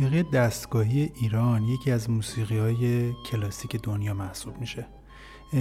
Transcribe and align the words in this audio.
موسیقی 0.00 0.22
دستگاهی 0.22 1.12
ایران 1.20 1.64
یکی 1.64 1.90
از 1.90 2.10
موسیقی 2.10 2.58
های 2.58 3.12
کلاسیک 3.12 3.76
دنیا 3.82 4.14
محسوب 4.14 4.60
میشه. 4.60 4.86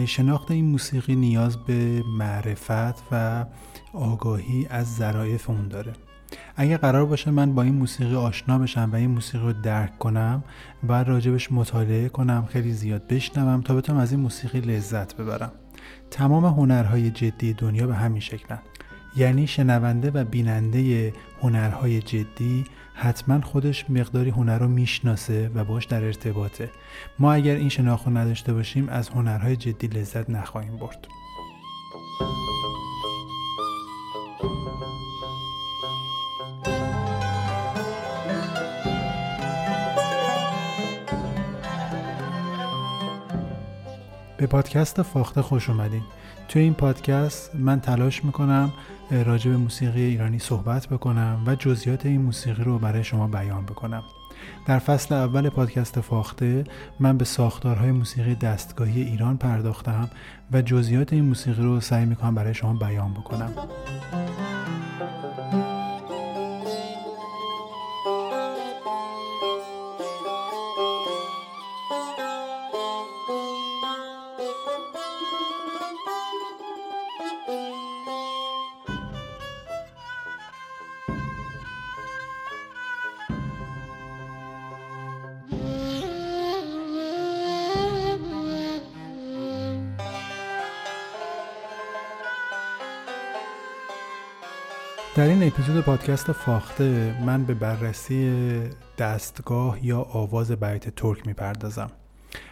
شناخت 0.06 0.52
این 0.52 0.66
موسیقی 0.66 1.16
نیاز 1.16 1.58
به 1.58 2.04
معرفت 2.18 3.04
و 3.12 3.46
آگاهی 3.94 4.68
از 4.70 4.96
ظرایف 4.96 5.50
اون 5.50 5.68
داره. 5.68 5.94
اگه 6.56 6.78
قرار 6.78 7.06
باشه 7.06 7.32
من 7.32 7.56
با 7.56 7.64
این 7.64 7.76
موسیقی 7.76 8.16
آشنا 8.16 8.60
بشم 8.60 8.90
و 8.94 8.96
این 8.96 9.12
موسیقی 9.12 9.44
رو 9.44 9.54
درک 9.54 9.98
کنم 9.98 10.44
باید 10.84 11.08
راجبش 11.08 11.52
مطالعه 11.52 12.10
کنم 12.10 12.46
خیلی 12.50 12.74
زیاد 12.74 13.08
بشنوم 13.08 13.62
تا 13.62 13.76
بتونم 13.76 14.00
از 14.00 14.12
این 14.12 14.20
موسیقی 14.22 14.60
لذت 14.60 15.16
ببرم. 15.16 15.52
تمام 16.12 16.46
هنرهای 16.46 17.10
جدی 17.10 17.54
دنیا 17.54 17.88
به 17.88 17.96
همین 17.96 18.22
شکلن. 18.22 18.60
یعنی 19.16 19.48
شنونده 19.48 20.12
و 20.12 20.24
بیننده 20.24 21.14
هنرهای 21.42 22.02
جدی 22.02 22.66
حتما 22.94 23.42
خودش 23.42 23.90
مقداری 23.90 24.30
هنر 24.30 24.60
رو 24.60 24.68
می‌شناسه 24.68 25.52
و 25.56 25.64
باش 25.64 25.86
در 25.86 26.04
ارتباطه. 26.04 26.70
ما 27.20 27.34
اگر 27.34 27.56
این 27.56 27.70
شناخت 27.70 28.08
نداشته 28.08 28.54
باشیم 28.54 28.90
از 28.90 29.10
هنرهای 29.10 29.56
جدی 29.56 29.88
لذت 29.88 30.30
نخواهیم 30.30 30.78
برد. 30.78 31.08
به 44.38 44.48
پادکست 44.48 45.02
فاخته 45.02 45.42
خوش 45.42 45.70
اومدین. 45.70 46.04
توی 46.52 46.62
این 46.62 46.74
پادکست 46.74 47.56
من 47.56 47.80
تلاش 47.80 48.26
می‌کنم 48.26 48.74
راجع 49.26 49.52
به 49.52 49.58
موسیقی 49.58 50.02
ایرانی 50.02 50.40
صحبت 50.40 50.88
بکنم 50.88 51.44
و 51.48 51.56
جزئیات 51.56 52.06
این 52.06 52.22
موسیقی 52.22 52.64
رو 52.64 52.80
برای 52.80 53.04
شما 53.04 53.28
بیان 53.28 53.64
بکنم. 53.66 54.04
در 54.68 54.80
فصل 54.80 55.16
اول 55.16 55.50
پادکست 55.50 56.02
فاخته 56.02 56.64
من 57.00 57.18
به 57.18 57.26
ساختارهای 57.26 57.92
موسیقی 57.92 58.36
دستگاهی 58.36 59.02
ایران 59.02 59.38
پرداختم 59.38 60.10
و 60.52 60.62
جزئیات 60.62 61.14
این 61.14 61.26
موسیقی 61.26 61.64
رو 61.64 61.80
سعی 61.80 62.06
می‌کنم 62.06 62.36
برای 62.36 62.54
شما 62.54 62.74
بیان 62.74 63.14
بکنم. 63.14 63.54
در 95.22 95.28
این 95.28 95.44
اپیزود 95.44 95.84
پادکست 95.84 96.32
فاخته. 96.32 97.16
من 97.26 97.44
به 97.44 97.54
بررسی 97.54 98.34
دستگاه 98.98 99.86
یا 99.86 100.02
آواز 100.02 100.52
بیت 100.52 100.96
ترک 100.96 101.28
می‌پردازم. 101.28 101.92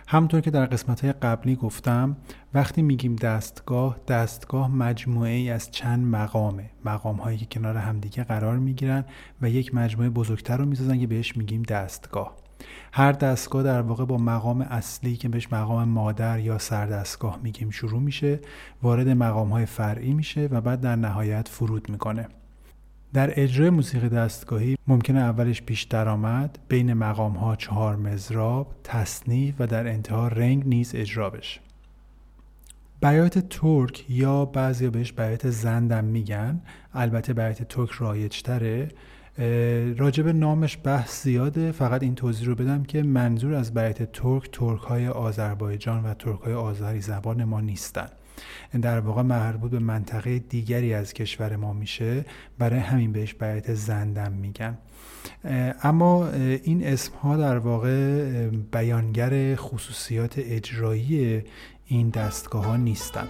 همونطور 0.07 0.41
که 0.41 0.51
در 0.51 0.65
قسمت 0.65 1.01
های 1.01 1.13
قبلی 1.13 1.55
گفتم 1.55 2.17
وقتی 2.53 2.81
میگیم 2.81 3.15
دستگاه 3.15 3.97
دستگاه 4.07 4.71
مجموعه 4.75 5.31
ای 5.31 5.49
از 5.49 5.71
چند 5.71 6.05
مقامه. 6.05 6.69
مقام 6.85 7.15
هایی 7.15 7.37
که 7.37 7.45
کنار 7.45 7.77
همدیگه 7.77 8.23
قرار 8.23 8.57
می‌گیرن 8.57 9.05
و 9.41 9.49
یک 9.49 9.75
مجموعه 9.75 10.09
بزرگتر 10.09 10.57
رو 10.57 10.65
می‌سازن 10.65 10.99
که 10.99 11.07
بهش 11.07 11.37
میگیم 11.37 11.63
دستگاه. 11.63 12.35
هر 12.93 13.11
دستگاه 13.11 13.63
در 13.63 13.81
واقع 13.81 14.05
با 14.05 14.17
مقام 14.17 14.61
اصلی 14.61 15.15
که 15.15 15.29
بهش 15.29 15.53
مقام 15.53 15.89
مادر 15.89 16.39
یا 16.39 16.57
سردستگاه 16.57 17.39
میگیم 17.43 17.69
شروع 17.69 18.01
میشه 18.01 18.39
وارد 18.83 19.09
مقام 19.09 19.49
های 19.49 19.65
فرعی 19.65 20.13
میشه 20.13 20.47
و 20.51 20.61
بعد 20.61 20.81
در 20.81 20.95
نهایت 20.95 21.47
فرود 21.47 21.89
می‌کنه. 21.89 22.27
در 23.13 23.41
اجرای 23.41 23.69
موسیقی 23.69 24.09
دستگاهی 24.09 24.77
ممکنه 24.87 25.19
اولش 25.19 25.61
پیش 25.61 25.83
درآمد 25.83 26.59
بین 26.67 26.93
مقام 26.93 27.33
ها 27.33 27.55
چهار 27.55 27.95
مزراب 27.95 28.75
تصنیف 28.83 29.55
و 29.59 29.67
در 29.67 29.87
انتها 29.87 30.27
رنگ 30.27 30.67
نیز 30.67 30.95
اجرا 30.95 31.29
بشه. 31.29 31.59
بیات 33.01 33.39
ترک 33.39 34.05
یا 34.09 34.45
بعضی 34.45 34.89
بهش 34.89 35.11
بیات 35.11 35.49
زندم 35.49 36.05
میگن. 36.05 36.61
البته 36.93 37.33
بیات 37.33 37.63
ترک 37.63 37.89
رایجتره. 37.89 38.89
راجب 39.97 40.27
نامش 40.27 40.77
بحث 40.83 41.23
زیاده. 41.23 41.71
فقط 41.71 42.03
این 42.03 42.15
توضیح 42.15 42.47
رو 42.47 42.55
بدم 42.55 42.83
که 42.83 43.03
منظور 43.03 43.53
از 43.53 43.73
بیات 43.73 44.03
ترک 44.03 44.49
ترک 44.51 44.81
های 44.81 45.07
آذربایجان 45.07 46.03
و 46.03 46.13
ترک 46.13 46.39
های 46.39 46.53
آذری 46.53 47.01
زبان 47.01 47.43
ما 47.43 47.61
نیستن. 47.61 48.09
در 48.81 48.99
واقع 48.99 49.21
مربوط 49.21 49.71
به 49.71 49.79
منطقه 49.79 50.39
دیگری 50.39 50.93
از 50.93 51.13
کشور 51.13 51.55
ما 51.55 51.73
میشه. 51.73 52.25
برای 52.57 52.79
همین 52.79 53.11
بهش 53.11 53.33
بیت 53.33 53.73
زندم 53.73 54.31
میگن. 54.31 54.77
اما 55.83 56.29
این 56.63 56.87
اسم 56.87 57.13
ها 57.15 57.37
در 57.37 57.57
واقع 57.57 58.47
بیانگر 58.71 59.55
خصوصیات 59.55 60.33
اجرایی 60.37 61.43
این 61.85 62.09
دستگاه 62.09 62.65
ها 62.65 62.77
نیستن. 62.77 63.27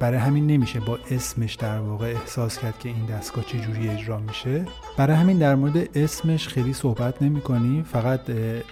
برای 0.00 0.18
همین 0.18 0.46
نمیشه 0.46 0.80
با 0.80 0.98
اسمش 1.10 1.54
در 1.54 1.78
واقع 1.78 2.06
احساس 2.06 2.58
کرد 2.58 2.78
که 2.78 2.88
این 2.88 3.06
دستگاه 3.06 3.44
چجوری 3.44 3.88
اجرا 3.88 4.18
میشه. 4.18 4.64
برای 4.96 5.16
همین 5.16 5.38
در 5.38 5.54
مورد 5.54 5.98
اسمش 5.98 6.48
خیلی 6.48 6.72
صحبت 6.72 7.22
نمی 7.22 7.40
کنی 7.40 7.82
فقط 7.82 8.20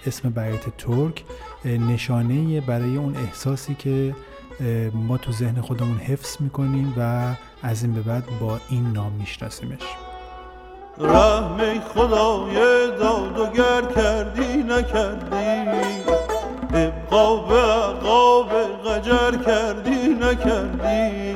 اسم 0.07 0.29
بیت 0.29 0.77
ترک 0.77 1.23
نشانه 1.65 2.61
برای 2.61 2.97
اون 2.97 3.15
احساسی 3.15 3.75
که 3.75 4.15
ما 4.93 5.17
تو 5.17 5.31
ذهن 5.31 5.61
خودمون 5.61 5.97
حفظ 5.97 6.37
می‌کنیم 6.39 6.93
و 6.97 7.33
از 7.63 7.83
این 7.83 7.93
به 7.93 8.01
بعد 8.01 8.23
با 8.39 8.59
این 8.69 8.91
نام 8.93 9.11
میشناسیمش. 9.11 9.81
رحم 10.97 11.79
خدای 11.79 12.55
داد 12.99 13.39
و 13.39 13.45
گر 13.49 13.81
کردی 13.95 14.63
نکردی. 14.63 15.69
ابقا 16.73 17.35
به 17.35 17.55
عقاب 17.55 18.49
غجر 18.85 19.31
کردی 19.45 20.07
نکردی. 20.07 21.35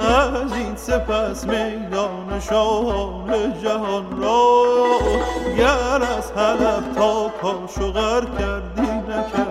از 0.00 0.52
این 0.52 0.76
سپس 0.76 1.46
میدان 1.46 2.40
شاهان 2.40 3.60
جهان 3.62 4.22
را 4.22 4.64
گر 5.58 6.02
از 6.18 6.32
حلب 6.36 6.94
تا 6.94 7.28
کاشغر 7.42 8.24
کردی 8.38 8.90
نکردی. 8.90 9.49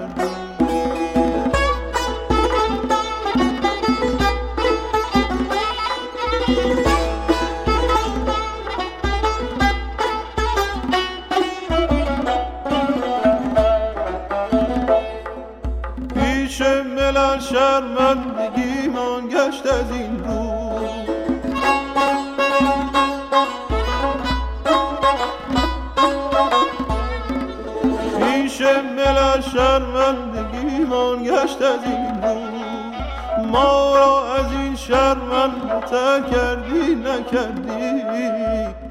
شرمندگی 17.40 18.88
من 18.88 19.28
گشت 19.28 19.66
از 19.66 19.91
این 19.91 20.23
رو. 20.23 20.59
پیش 28.20 28.61
ملل 28.61 29.41
شرمندگی 29.41 30.85
من 30.85 31.23
گشت 31.23 31.61
از 31.61 31.79
این 31.85 32.22
رو. 32.23 33.47
ما 33.47 33.96
را 33.96 34.35
از 34.35 34.52
این 34.52 34.76
شرمنده 34.76 36.29
کردی 36.32 36.96
نکردی. 36.96 38.03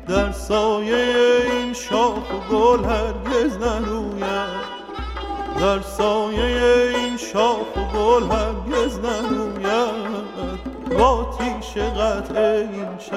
در 0.09 0.33
سایه 0.33 1.43
این 1.53 1.73
شاخ 1.73 2.17
و 2.17 2.55
گل 2.55 2.85
هرگز 2.85 3.57
نروید. 3.57 4.79
در 5.61 5.81
سایه 5.81 6.28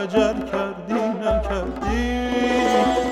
شجر 0.01 0.33
کردی 0.33 0.93
نکردی؟ 0.93 2.29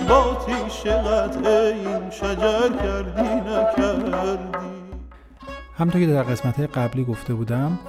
با 0.10 0.38
تیش 0.46 0.86
این 0.86 2.10
شجر 2.12 2.70
کردی 2.84 3.30
نکردی؟ 3.36 4.60
همطور 5.78 6.02
که 6.02 6.08
در 6.08 6.24
قسمت 6.24 6.60
قبلی 6.60 7.04
گفته 7.06 7.34
بودم 7.34 7.80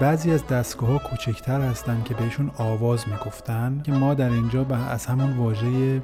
بعضی 0.00 0.30
از 0.30 0.46
دستگاه 0.46 0.88
ها 0.88 0.98
کوچکتر 0.98 1.60
هستن 1.60 2.02
که 2.04 2.14
بهشون 2.14 2.50
آواز 2.58 3.04
می‌گفتن 3.08 3.82
که 3.84 3.92
ما 3.92 4.14
در 4.14 4.30
اینجا 4.30 4.66
از 4.90 5.06
همون 5.06 5.36
واژه 5.36 6.02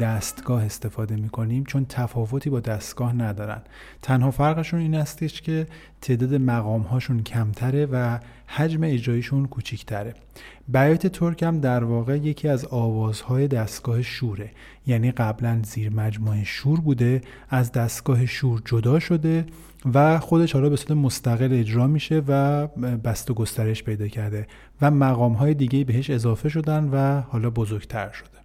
دستگاه 0.00 0.64
استفاده 0.64 1.16
می‌کنیم 1.16 1.64
چون 1.64 1.86
تفاوتی 1.88 2.50
با 2.50 2.60
دستگاه 2.60 3.12
ندارن. 3.12 3.62
تنها 4.02 4.30
فرقشون 4.30 4.80
این 4.80 4.94
استش 4.94 5.42
که 5.42 5.66
تعداد 6.00 6.34
مقام 6.34 6.82
هاشون 6.82 7.22
کمتره 7.22 7.86
و 7.86 8.18
حجم 8.46 8.80
اجرایشون 8.84 9.46
کوچیکتره. 9.46 10.14
بیات 10.68 11.06
ترک 11.06 11.42
هم 11.42 11.60
در 11.60 11.84
واقع 11.84 12.16
یکی 12.16 12.48
از 12.48 12.64
آوازهای 12.64 13.48
دستگاه 13.48 14.02
شوره. 14.02 14.50
یعنی 14.86 15.10
قبلا 15.10 15.60
زیر 15.64 15.92
مجموعه 15.92 16.44
شور 16.44 16.80
بوده 16.80 17.20
از 17.48 17.72
دستگاه 17.72 18.26
شور 18.26 18.62
جدا 18.64 18.98
شده 18.98 19.46
و 19.94 20.18
خودش 20.18 20.52
حالا 20.52 20.68
به 20.68 20.76
صورت 20.76 20.90
مستقل 20.90 21.48
اجرا 21.52 21.86
میشه 21.86 22.22
و 22.28 22.66
بست 23.04 23.30
و 23.30 23.34
گسترش 23.34 23.84
پیدا 23.84 24.08
کرده 24.08 24.46
و 24.82 24.90
مقام 24.90 25.32
های 25.32 25.54
دیگه 25.54 25.84
بهش 25.84 26.10
اضافه 26.10 26.48
شدن 26.48 26.88
و 26.92 27.20
حالا 27.20 27.50
بزرگتر 27.50 28.08
شده. 28.12 28.39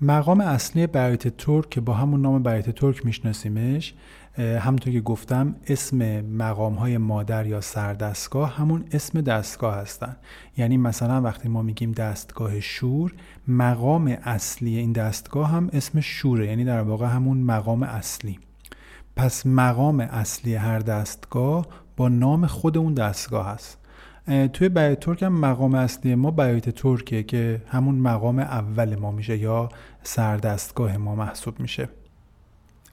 مقام 0.00 0.40
اصلی 0.40 0.86
بیات 0.86 1.28
ترک 1.28 1.70
که 1.70 1.80
با 1.80 1.94
همون 1.94 2.22
نام 2.22 2.42
بیات 2.42 2.70
ترک 2.70 3.06
میشناسیمش 3.06 3.94
همونطور 4.38 4.92
که 4.92 5.00
گفتم 5.00 5.54
اسم 5.66 6.20
مقام 6.20 6.74
های 6.74 6.98
مادر 6.98 7.46
یا 7.46 7.60
سردستگاه 7.60 8.56
همون 8.56 8.84
اسم 8.92 9.20
دستگاه 9.20 9.74
هستن. 9.74 10.16
یعنی 10.56 10.76
مثلا 10.76 11.22
وقتی 11.22 11.48
ما 11.48 11.62
میگیم 11.62 11.92
دستگاه 11.92 12.60
شور 12.60 13.14
مقام 13.48 14.16
اصلی 14.22 14.76
این 14.76 14.92
دستگاه 14.92 15.50
هم 15.50 15.70
اسم 15.72 16.00
شوره 16.00 16.46
یعنی 16.46 16.64
در 16.64 16.80
واقع 16.80 17.06
همون 17.06 17.38
مقام 17.38 17.82
اصلی. 17.82 18.38
پس 19.16 19.46
مقام 19.46 20.00
اصلی 20.00 20.54
هر 20.54 20.78
دستگاه 20.78 21.66
با 21.96 22.08
نام 22.08 22.46
خود 22.46 22.78
اون 22.78 22.94
دستگاه 22.94 23.46
هست. 23.46 23.78
توی 24.52 24.68
بیات 24.68 25.00
ترک 25.00 25.22
هم 25.22 25.40
مقام 25.40 25.74
اصلی 25.74 26.14
ما 26.14 26.30
بیات 26.30 26.70
ترکه 26.70 27.22
که 27.22 27.62
همون 27.68 27.94
مقام 27.94 28.38
اول 28.38 28.96
ما 28.96 29.10
میشه 29.10 29.38
یا 29.38 29.68
سردستگاه 30.02 30.96
ما 30.96 31.14
محسوب 31.14 31.60
میشه. 31.60 31.88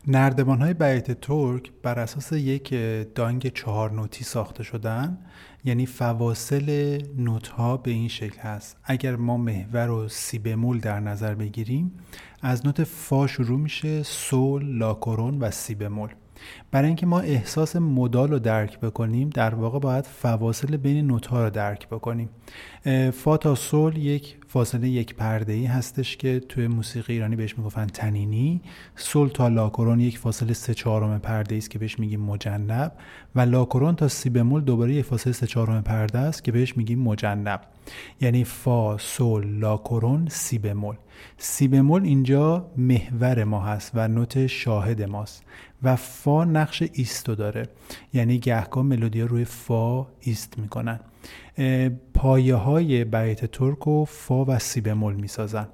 نردبان 0.07 0.61
های 0.61 0.73
بیت 0.73 1.11
ترک 1.11 1.71
بر 1.83 1.99
اساس 1.99 2.31
یک 2.31 2.73
دانگ 3.15 3.47
چهار 3.47 3.91
نوتی 3.91 4.23
ساخته 4.23 4.63
شدن 4.63 5.17
یعنی 5.63 5.85
فواصل 5.85 6.99
نوت 7.17 7.47
ها 7.47 7.77
به 7.77 7.91
این 7.91 8.07
شکل 8.07 8.39
هست. 8.39 8.77
اگر 8.83 9.15
ما 9.15 9.37
محور 9.37 9.89
و 9.89 10.07
سی 10.07 10.39
بمول 10.39 10.79
در 10.79 10.99
نظر 10.99 11.35
بگیریم 11.35 11.91
از 12.41 12.65
نوت 12.65 12.83
فا 12.83 13.27
شروع 13.27 13.59
میشه 13.59 14.03
سول، 14.03 14.77
لاکورون 14.77 15.39
و 15.39 15.51
سی 15.51 15.75
بمول 15.75 16.09
برای 16.71 16.87
اینکه 16.87 17.05
ما 17.05 17.19
احساس 17.19 17.75
مدال 17.75 18.31
رو 18.31 18.39
درک 18.39 18.79
بکنیم 18.79 19.29
در 19.29 19.55
واقع 19.55 19.79
باید 19.79 20.05
فواصل 20.05 20.77
بین 20.77 21.07
نوت 21.07 21.25
ها 21.25 21.43
رو 21.43 21.49
درک 21.49 21.87
بکنیم. 21.87 22.29
فا 23.13 23.37
تا 23.37 23.55
سول 23.55 23.97
یک 23.97 24.37
فاصله 24.47 24.89
یک 24.89 25.15
پرده 25.15 25.53
ای 25.53 25.65
هستش 25.65 26.17
که 26.17 26.39
توی 26.39 26.67
موسیقی 26.67 27.13
ایرانی 27.13 27.35
بهش 27.35 27.57
می‌گفتن 27.57 27.85
تنینی. 27.85 28.61
سول 28.95 29.29
تا 29.29 29.47
لا 29.47 29.58
کرن 29.58 29.99
یک 29.99 30.17
فاصله 30.17 30.53
سه 30.53 30.73
چهارم 30.73 31.19
پرده 31.19 31.55
است 31.55 31.69
که 31.69 31.79
بهش 31.79 31.99
میگیم 31.99 32.21
مجنب 32.21 32.91
و 33.35 33.41
لا 33.41 33.52
کرن 33.52 33.95
تا 33.95 34.07
سی 34.07 34.29
بمول 34.29 34.61
دوباره 34.61 34.93
یک 34.93 35.05
فاصله 35.05 35.33
سه 35.33 35.47
چهارم 35.47 35.81
پرده 35.81 36.19
است 36.19 36.43
که 36.43 36.51
بهش 36.51 36.77
میگیم 36.77 36.99
مجنب. 36.99 37.61
یعنی 38.21 38.43
فا 38.43 38.97
سول 38.97 39.59
لا 39.59 39.73
کرن 39.73 40.27
سی 40.29 40.57
بمول. 40.57 40.95
سی 41.37 41.67
بمول 41.67 42.03
اینجا 42.03 42.71
محور 42.77 43.43
ما 43.43 43.59
هست 43.59 43.91
و 43.93 44.07
نوت 44.07 44.47
شاهد 44.47 45.01
ماست. 45.03 45.43
و 45.85 45.95
فا 45.95 46.45
نقش 46.45 46.83
ایست 46.93 47.19
رو 47.19 47.35
داره. 47.35 47.69
یعنی 48.13 48.39
گهگاه 48.39 48.83
ملودی 48.83 49.21
روی 49.21 49.45
فا 49.45 50.07
ایست 50.19 50.59
می‌کنن. 50.59 50.99
پایه 52.13 52.55
های 52.55 53.03
بیات 53.03 53.45
ترک 53.45 53.87
رو 53.87 54.05
فا 54.05 54.45
و 54.45 54.59
سی 54.59 54.81
بمول 54.81 55.13
می‌سازن. 55.15 55.67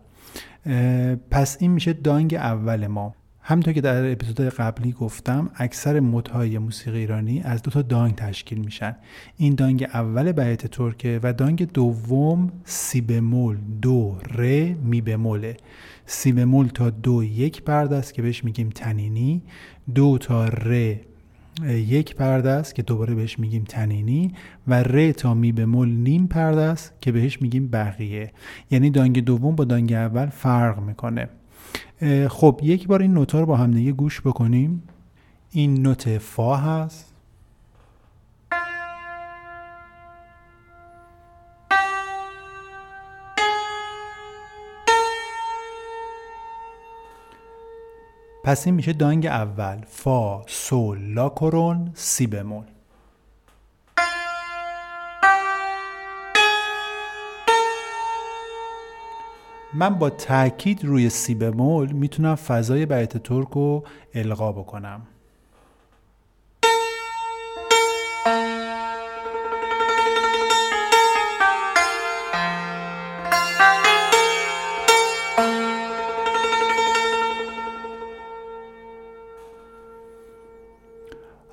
پس 1.32 1.58
این 1.60 1.72
میشه 1.72 1.94
دانگ 1.94 2.34
اول 2.34 2.88
ما. 2.88 3.16
همونطور 3.44 3.74
که 3.74 3.82
در 3.82 4.12
اپیزود 4.12 4.40
قبلی 4.40 4.92
گفتم 4.92 5.50
اکثر 5.56 6.00
مدهای 6.00 6.58
موسیقی 6.58 7.00
ایرانی 7.00 7.42
از 7.42 7.62
دو 7.62 7.72
تا 7.72 7.82
دانگ 7.82 8.16
تشکیل 8.16 8.58
میشن. 8.58 8.96
این 9.38 9.56
دانگ 9.56 9.88
اول 9.94 10.32
بیت 10.32 10.68
ترکه 10.68 11.20
و 11.24 11.34
دانگ 11.34 11.72
دوم 11.72 12.52
سی 12.66 13.02
بمول 13.02 13.58
دو 13.82 14.18
ر 14.36 14.42
می 14.84 15.02
بموله. 15.02 15.58
سی 16.06 16.32
بمول 16.32 16.68
تا 16.68 16.90
دو 16.90 17.24
یک 17.24 17.62
پرده 17.62 17.96
است 17.96 18.14
که 18.14 18.22
بهش 18.22 18.44
میگیم 18.44 18.70
تنینی. 18.70 19.42
دو 19.96 20.18
تا 20.18 20.46
ر 20.48 20.96
یک 21.68 22.16
پرده 22.16 22.50
است 22.50 22.76
که 22.76 22.82
دوباره 22.82 23.16
بهش 23.16 23.40
میگیم 23.40 23.64
تنینی. 23.64 24.34
و 24.68 24.84
ر 24.84 25.12
تا 25.12 25.34
می 25.34 25.52
بمول 25.52 25.90
نیم 25.90 26.28
پرده 26.28 26.62
است 26.62 26.94
که 27.02 27.12
بهش 27.12 27.42
میگیم 27.42 27.68
بقیه. 27.68 28.32
یعنی 28.72 28.90
دانگ 28.90 29.24
دوم 29.24 29.56
با 29.56 29.64
دانگ 29.64 29.94
اول 29.94 30.26
فرق 30.26 30.80
می‌کنه. 30.80 31.30
خب 32.30 32.60
یک 32.64 32.88
بار 32.88 33.02
این 33.02 33.14
نوتا 33.14 33.40
رو 33.40 33.46
با 33.46 33.58
هم 33.58 33.72
دیگه 33.72 33.92
گوش 33.92 34.22
بکنیم. 34.22 34.84
این 35.52 35.82
نوت 35.82 36.18
فا 36.18 36.56
هست. 36.56 37.14
پس 48.44 48.66
این 48.66 48.76
میشه 48.76 48.94
دانگ 48.94 49.26
اول. 49.26 49.82
فا 49.88 50.42
سول 50.48 51.14
لا 51.14 51.30
کرون 51.30 51.92
سی 51.94 52.28
بمول 52.28 52.66
من 59.74 59.90
با 59.90 60.10
تاکید 60.10 60.86
روی 60.86 61.10
سی 61.10 61.36
بمول 61.36 61.92
می‌تونم 61.92 62.36
فضای 62.36 62.86
بیت 62.86 63.18
ترک 63.18 63.50
رو 63.50 63.84
القا 64.14 64.52
بکنم. 64.52 65.02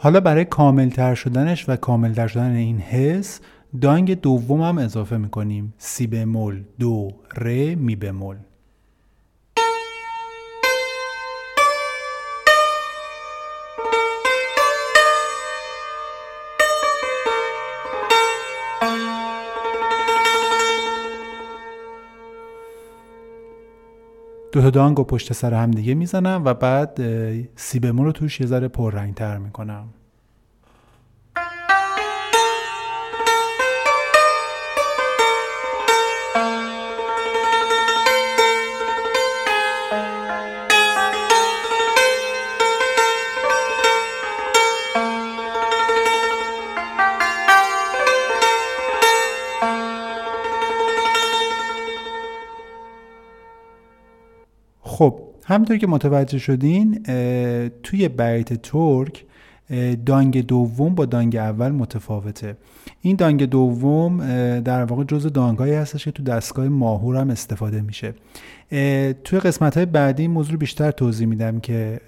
حالا 0.00 0.20
برای 0.20 0.44
کاملتر 0.44 1.14
شدنش 1.14 1.68
و 1.68 1.76
کاملتر 1.76 2.26
شدن 2.28 2.52
این 2.52 2.78
حس 2.78 3.40
دانگ 3.80 4.20
دوم 4.20 4.60
هم 4.62 4.78
اضافه 4.78 5.16
می‌کنیم. 5.16 5.74
سی 5.78 6.06
بمول 6.06 6.64
دو. 6.78 7.08
ر 7.36 7.74
می 7.74 7.96
بمول 7.96 8.36
دو 24.52 24.60
تا 24.62 24.70
دانگ 24.70 24.96
رو 24.96 25.04
پشت 25.04 25.32
سر 25.32 25.54
هم 25.54 25.70
دیگه 25.70 25.94
می‌زنم 25.94 26.42
و 26.44 26.54
بعد 26.54 26.98
سی 27.56 27.80
بمول 27.80 28.06
رو 28.06 28.12
توش 28.12 28.40
یه 28.40 28.46
ذره 28.46 28.68
پررنگتر 28.68 29.38
می‌کنم. 29.38 29.88
همینطور 55.48 55.76
که 55.76 55.86
متوجه 55.86 56.38
شدین 56.38 57.02
توی 57.82 58.08
بیت 58.08 58.54
ترک 58.62 59.24
دانگ 60.06 60.46
دوم 60.46 60.94
با 60.94 61.04
دانگ 61.04 61.36
اول 61.36 61.70
متفاوته. 61.70 62.56
این 63.00 63.16
دانگ 63.16 63.44
دوم 63.44 64.18
در 64.60 64.84
واقع 64.84 65.04
جزء 65.04 65.28
دانگهایی 65.28 65.74
هستش 65.74 66.04
که 66.04 66.10
تو 66.10 66.22
دستگاه 66.22 66.68
ماهور 66.68 67.16
هم 67.16 67.30
استفاده 67.30 67.80
میشه. 67.80 68.14
توی 69.24 69.38
قسمت 69.40 69.76
های 69.76 69.86
بعدی 69.86 70.22
این 70.22 70.30
موضوع 70.30 70.56
بیشتر 70.56 70.90
توضیح 70.90 71.26
میدم 71.26 71.60
که 71.60 72.00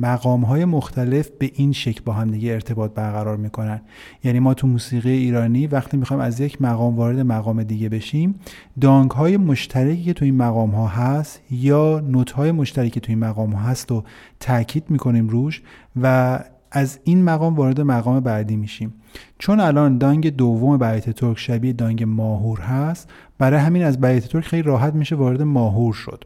مقام 0.00 0.44
های 0.44 0.64
مختلف 0.64 1.30
به 1.38 1.50
این 1.54 1.72
شکل 1.72 2.00
با 2.04 2.12
هم 2.12 2.30
دیگه 2.30 2.52
ارتباط 2.52 2.94
برقرار 2.94 3.36
می‌کنن. 3.36 3.80
یعنی 4.24 4.40
ما 4.40 4.54
تو 4.54 4.66
موسیقی 4.66 5.10
ایرانی 5.10 5.66
وقتی 5.66 5.96
می‌خوایم 5.96 6.22
از 6.22 6.40
یک 6.40 6.62
مقام 6.62 6.96
وارد 6.96 7.20
مقام 7.20 7.62
دیگه 7.62 7.88
بشیم 7.88 8.34
دانگ 8.80 9.10
های 9.10 9.36
مشترکی 9.36 10.02
که 10.02 10.12
تو 10.12 10.24
این 10.24 10.36
مقام 10.36 10.70
ها 10.70 10.86
هست 10.86 11.40
یا 11.50 12.02
نوت 12.08 12.30
های 12.30 12.52
مشترکی 12.52 12.90
که 12.90 13.00
تو 13.00 13.12
این 13.12 13.18
مقام 13.18 13.52
ها 13.52 13.68
هست 13.70 13.92
و 13.92 14.04
تاکید 14.40 14.84
می‌کنیم 14.88 15.28
روش 15.28 15.62
و 16.02 16.38
از 16.70 16.98
این 17.04 17.24
مقام 17.24 17.54
وارد 17.54 17.80
مقام 17.80 18.20
بعدی 18.20 18.56
میشیم. 18.56 18.94
چون 19.38 19.60
الان 19.60 19.98
دانگ 19.98 20.36
دوم 20.36 20.78
بیت 20.78 21.10
ترک 21.10 21.38
شبیه 21.38 21.72
دانگ 21.72 22.04
ماهور 22.04 22.60
هست 22.60 23.10
برای 23.38 23.60
همین 23.60 23.84
از 23.84 24.00
بیت 24.00 24.28
ترک 24.28 24.44
خیلی 24.44 24.62
راحت 24.62 24.94
میشه 24.94 25.16
وارد 25.16 25.42
ماهور 25.42 25.94
شد. 25.94 26.24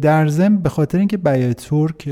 در 0.00 0.28
ضمن 0.28 0.56
به 0.56 0.68
خاطر 0.68 0.98
اینکه 0.98 1.16
بیات 1.16 1.66
ترک 1.68 2.08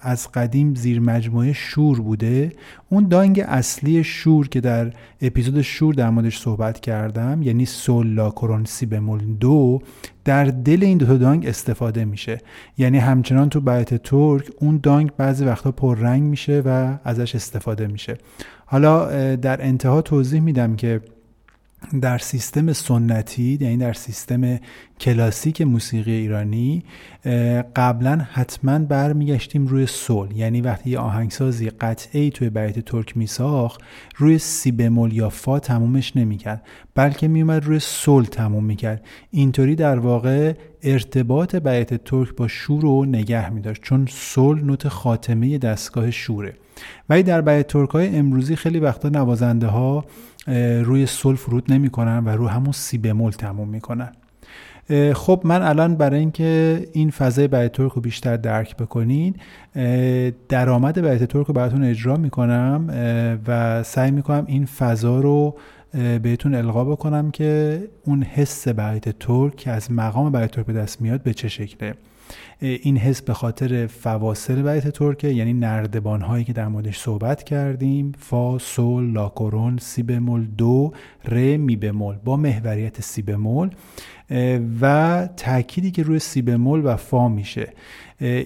از 0.00 0.32
قدیم 0.32 0.74
زیر 0.74 1.00
مجموعه 1.00 1.52
شور 1.52 2.00
بوده 2.00 2.52
اون 2.88 3.08
دانگ 3.08 3.44
اصلی 3.48 4.04
شور 4.04 4.48
که 4.48 4.60
در 4.60 4.92
اپیزود 5.20 5.62
شور 5.62 5.94
در 5.94 6.10
موردش 6.10 6.38
صحبت 6.38 6.80
کردم 6.80 7.42
یعنی 7.42 7.64
سول 7.64 8.06
لا 8.14 8.30
کرونسی 8.30 8.86
بمول 8.86 9.20
دو 9.40 9.82
در 10.24 10.44
دل 10.44 10.78
این 10.82 10.98
دو 10.98 11.18
دانگ 11.18 11.46
استفاده 11.46 12.04
میشه. 12.04 12.38
یعنی 12.78 12.98
همچنان 12.98 13.48
تو 13.48 13.60
بیات 13.60 13.94
ترک 13.94 14.50
اون 14.60 14.80
دانگ 14.82 15.10
بعضی 15.16 15.44
وقتا 15.44 15.72
پررنگ 15.72 16.22
میشه 16.22 16.62
و 16.66 16.98
ازش 17.04 17.34
استفاده 17.34 17.86
میشه. 17.86 18.18
حالا 18.66 19.36
در 19.36 19.62
انتها 19.62 20.02
توضیح 20.02 20.40
میدم 20.40 20.76
که 20.76 21.00
در 22.00 22.18
سیستم 22.18 22.72
سنتی 22.72 23.58
یعنی 23.60 23.76
در 23.76 23.92
سیستم 23.92 24.58
کلاسیک 25.00 25.62
موسیقی 25.62 26.12
ایرانی 26.12 26.84
قبلا 27.76 28.26
حتما 28.32 28.78
برمیگشتیم 28.78 29.66
روی 29.66 29.86
سول. 29.86 30.36
یعنی 30.36 30.60
وقتی 30.60 30.90
یه 30.90 30.98
آهنگسازی 30.98 31.70
قطعه 31.70 32.30
توی 32.30 32.50
بیت 32.50 32.78
ترک 32.78 33.16
میساخت 33.16 33.80
روی 34.16 34.38
سی 34.38 34.72
بمول 34.72 35.12
یا 35.12 35.30
فا 35.30 35.58
تمومش 35.58 36.16
نمی‌کرد 36.16 36.62
بلکه 36.94 37.28
میومد 37.28 37.64
روی 37.64 37.78
سول 37.78 38.24
تموم 38.24 38.64
می‌کرد. 38.64 39.04
اینطوری 39.30 39.74
در 39.74 39.98
واقع 39.98 40.52
ارتباط 40.82 41.56
بیت 41.56 42.04
ترک 42.04 42.36
با 42.36 42.48
شور 42.48 42.82
رو 42.82 43.04
نگه 43.04 43.50
میداشت 43.50 43.82
چون 43.82 44.06
سول 44.10 44.64
نوت 44.64 44.88
خاتمه 44.88 45.58
دستگاه 45.58 46.10
شوره. 46.10 46.54
ولی 47.08 47.22
در 47.22 47.40
بیت 47.40 47.66
ترک 47.66 47.90
های 47.90 48.16
امروزی 48.16 48.56
خیلی 48.56 48.80
وقتا 48.80 49.08
نوازنده 49.08 49.66
ها 49.66 50.04
روی 50.84 51.06
سل 51.06 51.34
فرود 51.34 51.72
نمی‌کنن 51.72 52.24
و 52.24 52.28
رو 52.28 52.48
همون 52.48 52.72
سی 52.72 52.98
بمول 52.98 53.32
تموم 53.32 53.68
می‌کنن. 53.68 54.12
خب 55.14 55.40
من 55.44 55.62
الان 55.62 55.94
برای 55.94 56.18
اینکه 56.18 56.82
این 56.92 57.10
فضای 57.10 57.48
بیت 57.48 57.72
ترک 57.72 57.92
رو 57.92 58.02
بیشتر 58.02 58.36
درک 58.36 58.76
بکنین 58.76 59.34
درآمد 60.48 60.98
بیت 60.98 61.24
ترک 61.24 61.46
رو 61.46 61.54
براتون 61.54 61.84
اجرا 61.84 62.16
می‌کنم 62.16 62.84
و 63.46 63.82
سعی 63.82 64.10
می‌کنم 64.10 64.44
این 64.46 64.66
فضا 64.66 65.20
رو 65.20 65.56
بهتون 66.22 66.54
القا 66.54 66.84
بکنم 66.84 67.30
که 67.30 67.80
اون 68.04 68.22
حس 68.22 68.68
بیت 68.68 69.18
ترک 69.18 69.56
که 69.56 69.70
از 69.70 69.92
مقام 69.92 70.32
بیت 70.32 70.50
ترک 70.50 70.66
به 70.66 70.72
دست 70.72 71.00
میاد 71.00 71.22
به 71.22 71.34
چه 71.34 71.48
شکله. 71.48 71.94
این 72.60 72.96
حس 72.96 73.22
به 73.22 73.34
خاطر 73.34 73.86
فواصل 73.86 74.62
بیت 74.62 74.88
ترکه 74.88 75.28
یعنی 75.28 75.52
نردبان 75.52 76.20
هایی 76.20 76.44
که 76.44 76.52
در 76.52 76.68
موردش 76.68 76.98
صحبت 76.98 77.42
کردیم 77.42 78.12
فا 78.18 78.58
سول 78.58 79.12
لاکورون 79.12 79.78
سی 79.78 80.02
بمول 80.02 80.44
دو 80.44 80.92
ر 81.24 81.56
می 81.56 81.76
بمول 81.76 82.16
با 82.24 82.36
محوریت 82.36 83.00
سی 83.00 83.22
بمول 83.22 83.70
و 84.80 85.28
تأکیدی 85.36 85.90
که 85.90 86.02
روی 86.02 86.18
سی 86.18 86.42
بمول 86.42 86.80
و 86.84 86.96
فا 86.96 87.28
میشه. 87.28 87.72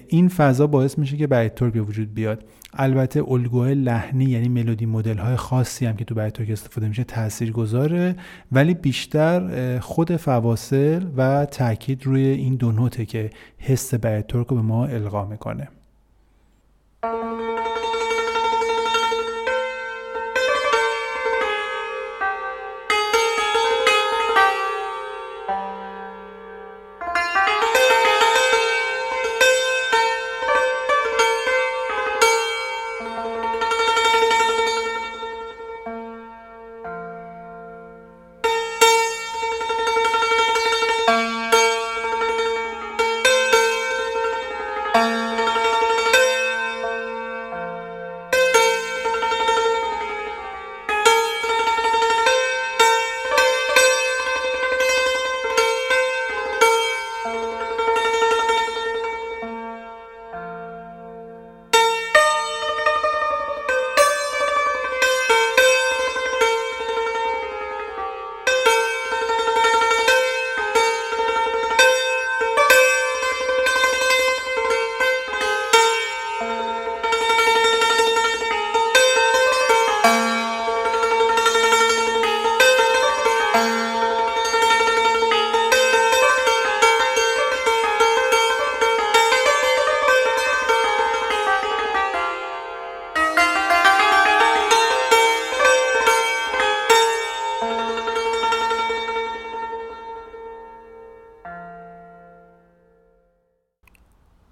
این 0.07 0.29
فضا 0.29 0.67
باعث 0.67 0.97
میشه 0.97 1.17
که 1.17 1.27
بیت 1.27 1.55
ترک 1.55 1.73
به 1.73 1.81
وجود 1.81 2.13
بیاد. 2.13 2.43
البته 2.73 3.31
الگوهای 3.31 3.75
لحنی 3.75 4.25
یعنی 4.25 4.49
ملودی 4.49 4.85
مدل 4.85 5.17
های 5.17 5.35
خاصی 5.35 5.85
هم 5.85 5.95
که 5.95 6.05
تو 6.05 6.15
بیت 6.15 6.33
ترک 6.33 6.49
استفاده 6.49 6.87
میشه 6.87 7.03
تأثیر 7.03 7.51
گذاره 7.51 8.15
ولی 8.51 8.73
بیشتر 8.73 9.79
خود 9.79 10.15
فواصل 10.15 11.05
و 11.17 11.45
تاکید 11.45 12.05
روی 12.05 12.25
این 12.25 12.55
دو 12.55 12.71
نوته 12.71 13.05
که 13.05 13.29
حس 13.57 13.93
ترک 13.93 14.47
رو 14.47 14.55
به 14.55 14.61
ما 14.61 14.85
القا 14.85 15.25
می‌کنه. 15.25 15.67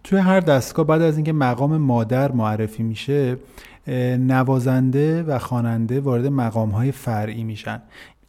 توی 0.09 0.19
هر 0.19 0.39
دستگاه 0.39 0.85
بعد 0.85 1.01
از 1.01 1.15
اینکه 1.15 1.33
مقام 1.33 1.77
مادر 1.77 2.31
معرفی 2.31 2.83
میشه 2.83 3.37
نوازنده 4.17 5.23
و 5.23 5.39
خواننده 5.39 5.99
وارد 5.99 6.27
مقام 6.27 6.69
های 6.69 6.91
فرعی 6.91 7.43
میشن. 7.43 7.81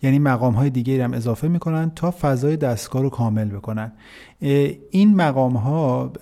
یعنی 0.02 0.18
مقام 0.18 0.54
های 0.54 0.70
دیگه 0.70 1.04
هم 1.04 1.12
اضافه 1.14 1.48
می‌کنن 1.48 1.92
تا 1.96 2.14
فضای 2.20 2.56
دستگاه 2.56 3.02
رو 3.02 3.10
کامل 3.10 3.48
بکنن. 3.48 3.92
این 4.90 5.14
مقام 5.14 5.56
ها 5.56 6.12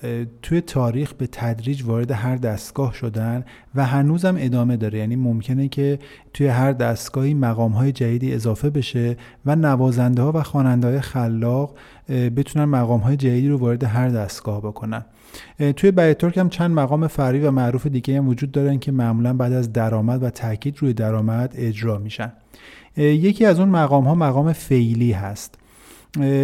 توی 0.42 0.60
تاریخ 0.60 1.12
به 1.12 1.26
تدریج 1.26 1.84
وارد 1.84 2.10
هر 2.10 2.36
دستگاه 2.36 2.92
شدن 2.94 3.44
و 3.74 3.86
هنوزم 3.86 4.34
ادامه 4.38 4.76
داره. 4.76 4.98
یعنی 4.98 5.16
ممکنه 5.16 5.68
که 5.68 5.98
توی 6.34 6.46
هر 6.46 6.72
دستگاهی 6.72 7.34
مقام 7.34 7.72
های 7.72 7.92
جدیدی 7.92 8.34
اضافه 8.34 8.70
بشه 8.70 9.16
و 9.46 9.56
نوازنده 9.56 10.22
ها 10.22 10.32
و 10.34 10.42
خواننده 10.42 10.88
های 10.88 11.00
خلاق 11.00 11.74
بتونن 12.08 12.64
مقام 12.64 13.00
های 13.00 13.16
جدیدی 13.16 13.48
رو 13.48 13.58
وارد 13.58 13.84
هر 13.84 14.08
دستگاه 14.08 14.60
بکنن. 14.60 15.04
توی 15.76 15.90
بیت 15.90 16.18
ترک 16.18 16.38
هم 16.38 16.48
چند 16.48 16.70
مقام 16.70 17.06
فرعی 17.06 17.40
و 17.40 17.50
معروف 17.50 17.86
دیگه 17.86 18.18
هم 18.18 18.28
وجود 18.28 18.52
دارن 18.52 18.78
که 18.78 18.92
معمولا 18.92 19.32
بعد 19.32 19.52
از 19.52 19.72
درآمد 19.72 20.22
و 20.22 20.30
تاکید 20.30 20.78
روی 20.78 20.92
درآمد 20.92 21.54
اجرا 21.56 21.98
میشن. 21.98 22.32
یکی 22.96 23.44
از 23.44 23.60
اون 23.60 23.68
مقام 23.68 24.04
ها 24.04 24.14
مقام 24.14 24.52
فعلی 24.52 25.12
هست. 25.12 25.54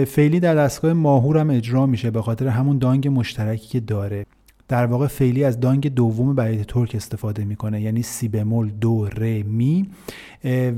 فعلی 0.07 0.41
در 0.41 0.55
دستگاه 0.55 0.93
ماهور 0.93 1.39
هم 1.39 1.51
اجرا 1.51 1.87
میشه 1.87 2.11
به 2.11 2.23
خاطر 2.23 2.49
همون 2.49 2.79
دانگ 2.79 3.09
مشترکی 3.09 3.69
که 3.69 3.81
داره. 3.81 4.27
در 4.69 4.87
واقع 4.87 5.07
فعلی 5.07 5.45
از 5.45 5.61
دانگ 5.61 5.95
دوم 5.95 6.35
بیت 6.35 6.67
ترک 6.67 6.95
استفاده 6.95 7.45
می‌کنه 7.45 7.81
یعنی 7.81 8.03
سی 8.03 8.29
بمول 8.29 8.71
دو 8.71 9.09
ر 9.09 9.43
می 9.43 9.89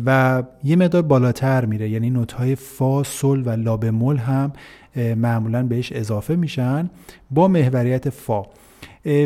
و 0.06 0.42
یه 0.64 0.76
مقدار 0.76 1.02
بالاتر 1.02 1.64
میره. 1.64 1.88
یعنی 1.88 2.10
نوت 2.10 2.32
های 2.32 2.54
فا 2.54 3.02
سل 3.02 3.42
و 3.46 3.50
لا 3.50 3.76
بمول 3.76 4.16
هم 4.16 4.52
معمولا 4.96 5.62
بهش 5.62 5.92
اضافه 5.92 6.36
میشن 6.36 6.90
با 7.30 7.48
محوریت 7.48 8.10
فا. 8.10 8.42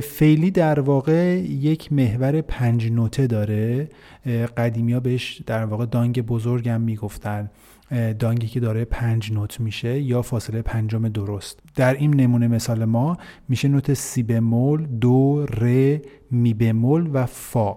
فعلی 0.03 0.51
در 0.51 0.81
واقع 0.81 1.39
یک 1.39 1.93
محور 1.93 2.41
پنج 2.41 2.93
نوته 2.93 3.27
داره. 3.27 3.89
قدیمی 4.57 4.93
ها 4.93 5.01
بهش 5.01 5.43
در 5.47 5.65
واقع 5.65 5.87
دانگ 5.87 6.27
بزرگ 6.27 6.69
هم 6.69 6.81
می‌گفتن. 6.81 7.51
دانگی 8.19 8.47
که 8.47 8.61
داره 8.61 8.85
پنج 8.85 9.33
نوت 9.33 9.61
میشه 9.61 10.01
یا 10.01 10.23
فاصله 10.23 10.63
پنجم 10.63 11.09
درست. 11.09 11.59
در 11.77 11.95
این 11.95 12.15
نمونه 12.21 12.49
مثال 12.49 12.85
ما 12.85 13.19
میشه 13.49 13.69
نوت 13.69 13.95
سی 13.95 14.23
بمول 14.23 14.87
دو 14.87 15.47
ر 15.47 15.97
می 16.31 16.55
بمول 16.55 17.11
و 17.13 17.27
فا. 17.27 17.77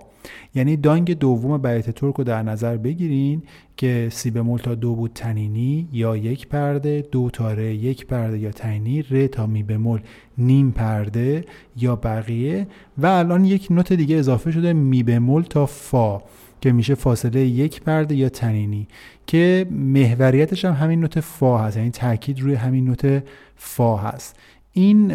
یعنی 0.56 0.78
دانگ 0.78 1.18
دوم 1.18 1.58
بیت 1.58 1.90
ترک 1.90 2.16
رو 2.16 2.24
در 2.24 2.44
نظر 2.44 2.78
بگیرین 2.78 3.44
که 3.78 4.10
سی 4.12 4.32
بمول 4.32 4.60
تا 4.60 4.76
دو 4.76 4.96
بود 4.96 5.12
تنینی 5.16 5.88
یا 5.92 6.18
یک 6.18 6.48
پرده 6.48 7.08
دو 7.12 7.30
تا 7.30 7.54
ر 7.54 7.60
یک 7.60 8.08
پرده 8.08 8.40
یا 8.40 8.52
تنینی 8.52 9.02
ر 9.02 9.28
تا 9.28 9.48
می 9.48 9.64
بمول 9.64 10.00
نیم 10.38 10.72
پرده 10.72 11.46
یا 11.78 11.96
بقیه. 11.96 12.68
و 12.98 13.06
الان 13.06 13.46
یک 13.46 13.68
نوت 13.72 13.94
دیگه 13.94 14.16
اضافه 14.16 14.52
شده 14.52 14.74
می 14.74 15.04
بمول 15.04 15.44
تا 15.44 15.66
فا. 15.66 16.22
که 16.64 16.72
میشه 16.72 16.96
فاصله 16.96 17.42
یک 17.42 17.82
پرده 17.82 18.16
یا 18.16 18.30
تنینی 18.30 18.88
که 19.28 19.68
محوریتش 19.72 20.66
هم 20.66 20.74
همین 20.74 21.00
نوت 21.00 21.20
فا 21.20 21.58
هست 21.58 21.78
یعنی 21.78 21.92
تاکید 21.92 22.40
روی 22.40 22.56
همین 22.56 22.86
نوت 22.86 23.24
فا 23.56 23.98
هست. 23.98 24.40
این 24.72 25.14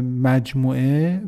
مجموعه 0.00 1.20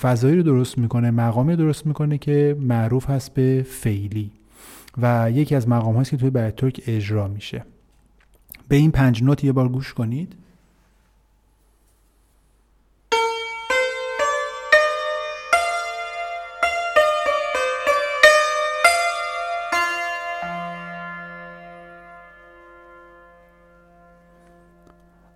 فضایی 0.00 0.36
رو 0.36 0.42
درست 0.42 0.78
می‌کنه 0.78 1.10
مقامی 1.10 1.50
رو 1.52 1.56
درست 1.56 1.86
می‌کنه 1.86 2.18
که 2.18 2.56
معروف 2.60 3.10
هست 3.10 3.34
به 3.34 3.66
فعلی. 3.68 4.30
و 4.98 5.30
یکی 5.34 5.54
از 5.54 5.68
مقام 5.68 5.94
هاست 5.96 6.10
که 6.10 6.16
توی 6.16 6.30
بیت 6.30 6.56
ترک 6.56 6.80
اجرا 6.86 7.28
میشه. 7.28 7.64
به 8.68 8.76
این 8.76 8.90
پنج 8.90 9.22
نوت 9.22 9.44
یه 9.44 9.52
بار 9.52 9.68
گوش 9.68 9.94
کنید. 9.94 10.34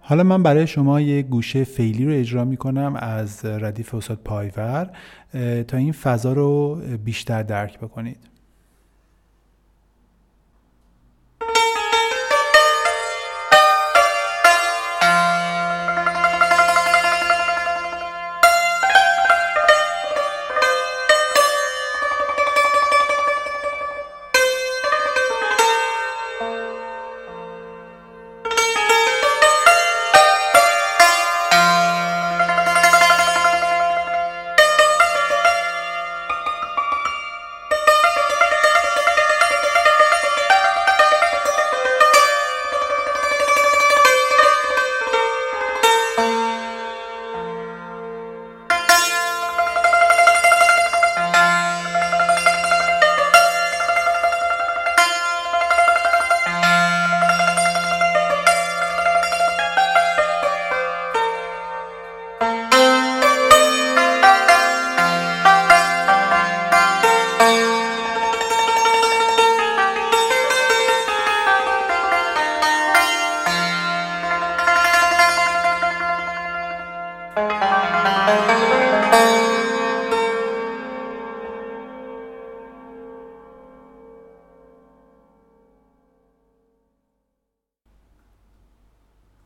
حالا 0.06 0.22
من 0.22 0.42
برای 0.42 0.66
شما 0.66 1.00
یه 1.00 1.22
گوشه 1.22 1.64
فعلی 1.64 2.04
رو 2.04 2.12
اجرا 2.12 2.44
می 2.44 2.56
کنم 2.56 2.96
از 2.96 3.44
ردیف 3.44 3.94
استاد 3.94 4.18
پایور 4.24 4.90
تا 5.68 5.76
این 5.76 5.92
فضا 5.92 6.32
رو 6.32 6.80
بیشتر 7.04 7.42
درک 7.42 7.78
بکنید. 7.78 8.33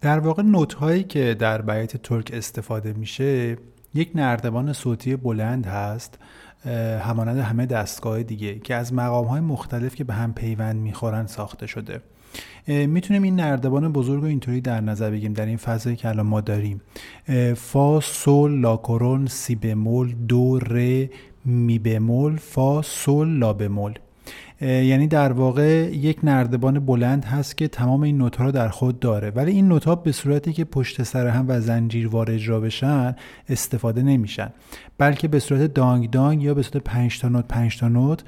در 0.08 0.18
واقع 0.18 0.42
نوت 0.42 0.74
هایی 0.74 1.04
که 1.04 1.34
در 1.34 1.62
بیت 1.62 1.96
ترک 1.96 2.30
استفاده 2.32 2.92
میشه 2.92 3.56
یک 3.94 4.10
نردبان 4.14 4.72
صوتی 4.72 5.16
بلند 5.16 5.66
هست 5.66 6.18
همانند 7.00 7.38
همه 7.38 7.66
دستگاه 7.66 8.22
دیگه 8.22 8.58
که 8.58 8.74
از 8.74 8.94
مقام 8.94 9.26
های 9.26 9.40
مختلف 9.40 9.94
که 9.94 10.04
به 10.04 10.14
هم 10.14 10.34
پیوند 10.34 10.76
می‌خورن 10.76 11.26
ساخته 11.26 11.66
شده. 11.66 12.00
می‌تونیم 12.66 13.22
این 13.22 13.36
نردبان 13.36 13.92
بزرگ 13.92 14.22
رو 14.22 14.28
اینطوری 14.28 14.60
در 14.60 14.80
نظر 14.80 15.10
بگیریم 15.10 15.32
در 15.32 15.46
این 15.46 15.56
فضایی 15.56 15.96
که 15.96 16.08
الان 16.08 16.26
ما 16.26 16.40
داریم. 16.40 16.80
فا 17.56 18.00
سول 18.00 18.60
لا 18.60 18.76
کرون 18.76 19.26
سی 19.26 19.54
بمول 19.54 20.12
دو 20.28 20.58
ر 20.58 21.06
می 21.44 21.78
بمول 21.78 22.36
فا 22.36 22.82
سول 22.82 23.38
لا 23.38 23.52
بمول. 23.52 23.98
یعنی 24.60 25.06
در 25.06 25.32
واقع 25.32 25.90
یک 25.94 26.18
نردبان 26.22 26.78
بلند 26.78 27.24
هست 27.24 27.56
که 27.56 27.68
تمام 27.68 28.02
این 28.02 28.18
نوت 28.18 28.40
رو 28.40 28.52
در 28.52 28.68
خود 28.68 29.00
داره. 29.00 29.30
ولی 29.30 29.52
این 29.52 29.68
نوت 29.68 29.84
ها 29.84 29.94
به 29.94 30.12
صورتی 30.12 30.52
که 30.52 30.64
پشت 30.64 31.02
سر 31.02 31.26
هم 31.26 31.44
و 31.48 31.60
زنجیروار 31.60 32.30
اجرا 32.30 32.60
بشن 32.60 33.16
استفاده 33.48 34.02
نمیشن. 34.02 34.50
بلکه 34.98 35.28
به 35.28 35.38
صورت 35.38 35.74
دانگ 35.74 36.10
دانگ 36.10 36.42
یا 36.42 36.54
به 36.54 36.62
صورت 36.62 36.84
5 36.84 37.20
تا 37.20 37.28
نوت 37.28 37.48
5 37.48 37.78
تا 37.78 37.88
نوت 37.88 38.24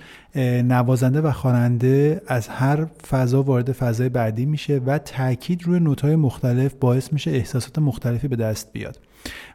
نوازنده 0.64 1.20
و 1.20 1.32
خواننده 1.32 2.22
از 2.26 2.48
هر 2.48 2.84
فضا 2.84 3.42
وارد 3.42 3.72
فضای 3.72 4.08
بعدی 4.08 4.46
میشه 4.46 4.80
و 4.86 4.98
تاکید 4.98 5.62
روی 5.62 5.80
نوت 5.80 6.00
های 6.00 6.16
مختلف 6.16 6.74
باعث 6.80 7.12
میشه 7.12 7.30
احساسات 7.30 7.78
مختلفی 7.78 8.28
به 8.28 8.36
دست 8.36 8.72
بیاد. 8.72 8.98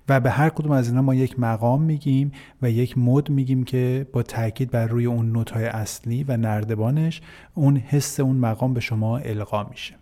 و 0.10 0.20
به 0.20 0.30
هر 0.30 0.50
کدوم 0.50 0.72
از 0.72 0.90
اینا 0.90 1.02
ما 1.02 1.16
یک 1.16 1.40
مقام 1.40 1.82
میگیم 1.82 2.32
و 2.62 2.70
یک 2.70 2.98
مد 2.98 3.30
میگیم 3.30 3.64
که 3.64 4.08
با 4.14 4.24
تاکید 4.24 4.72
بر 4.72 4.88
روی 4.88 5.06
اون 5.06 5.32
نوت‌های 5.32 5.66
اصلی 5.66 6.24
و 6.24 6.38
نردبانش 6.38 7.22
اون 7.54 7.78
حس 7.78 8.20
اون 8.20 8.36
مقام 8.36 8.74
به 8.74 8.80
شما 8.80 9.18
القا 9.18 9.64
میشه. 9.64 9.96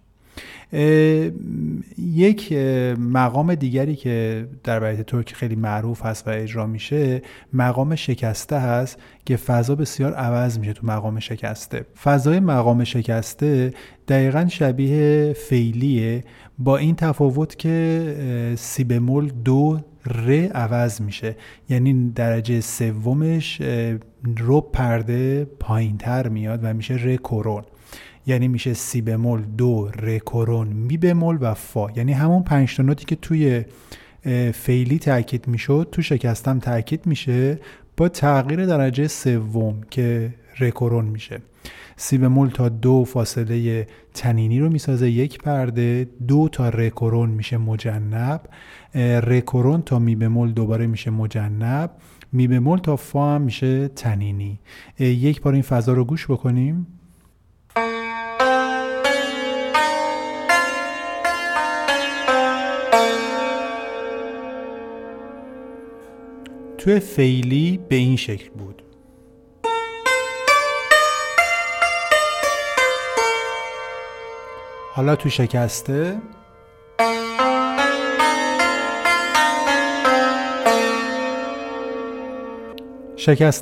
یک 1.97 2.54
مقام 2.97 3.56
دیگری 3.56 3.95
که 3.95 4.47
در 4.63 4.80
بیت 4.80 5.02
ترک 5.06 5.34
خیلی 5.34 5.56
معروف 5.56 6.06
هست 6.06 6.28
و 6.28 6.32
اجرا 6.32 6.67
میشه 6.67 7.21
مقام 7.54 7.95
شکسته 7.95 8.60
هست 8.60 8.97
که 9.26 9.38
فضا 9.38 9.76
بسیار 9.76 10.13
عوض 10.13 10.60
میشه 10.60 10.73
تو 10.73 10.88
مقام 10.88 11.19
شکسته. 11.19 11.86
فضای 12.04 12.39
مقام 12.39 12.84
شکسته 12.84 13.73
دقیقا 14.08 14.47
شبیه 14.47 15.34
فعلیه 15.34 16.23
با 16.60 16.78
این 16.78 16.96
تفاوت 16.96 17.60
که 17.60 18.56
سی 18.58 18.84
بمول 18.84 19.30
دو 19.30 19.80
ر 20.06 20.32
عوض 20.32 21.02
میشه. 21.02 21.36
یعنی 21.70 22.12
درجه 22.16 22.62
سومش 22.62 23.62
رو 24.38 24.62
پرده 24.62 25.46
پایین 25.60 25.98
تر 25.98 26.28
میاد 26.28 26.60
و 26.63 26.74
میشه 26.74 26.94
ر 26.94 27.16
کرون 27.16 27.63
یعنی 28.26 28.48
میشه 28.48 28.74
سی 28.74 29.02
بمول 29.02 29.42
دو 29.42 29.89
ر 29.96 30.18
کرون 30.18 30.68
می 30.68 30.98
بمول 30.98 31.38
و 31.42 31.54
فا. 31.54 31.88
یعنی 31.96 32.13
همون 32.13 32.44
پنج 32.44 32.82
نوتی 32.82 33.06
که 33.06 33.16
توی 33.16 33.63
فعلی 34.54 35.00
تاکید 35.00 35.48
می‌شد 35.48 35.88
تو 35.92 36.02
شکستم 36.02 36.60
تاکید 36.60 37.06
میشه 37.06 37.60
با 37.98 38.10
تغییر 38.10 38.66
درجه 38.66 39.08
سوم 39.08 39.82
که 39.89 40.34
رکورون 40.60 41.06
میشه. 41.06 41.42
سی 41.96 42.18
بمول 42.18 42.50
تا 42.50 42.70
دو 42.70 43.06
فاصله 43.06 43.88
تنینی 44.13 44.60
رو 44.60 44.70
می‌سازه 44.70 45.10
یک 45.10 45.38
پرده 45.38 46.10
دو 46.28 46.50
تا 46.52 46.70
رکورون 46.70 47.30
میشه 47.30 47.58
مجنب. 47.58 48.42
رکورون 49.24 49.82
تا 49.82 50.00
می 50.00 50.16
بمول 50.16 50.52
دوباره 50.52 50.88
میشه 50.88 51.12
مجنب. 51.12 51.92
می 52.32 52.48
بمول 52.48 52.80
تا 52.80 52.96
فا 52.96 53.36
هم 53.36 53.42
میشه 53.42 53.88
تنینی 53.88 54.60
یک 55.00 55.42
بار 55.42 55.54
این 55.54 55.62
فضا 55.62 55.94
رو 55.94 56.06
گوش 56.06 56.32
بکنیم. 56.32 56.88
توی 66.78 67.00
فعلی 67.00 67.80
به 67.89 67.96
این 67.96 68.16
شکل 68.16 68.50
بود. 68.50 68.82
حالا 74.96 75.16
تو 75.16 75.30
شکسته؟ 75.30 76.22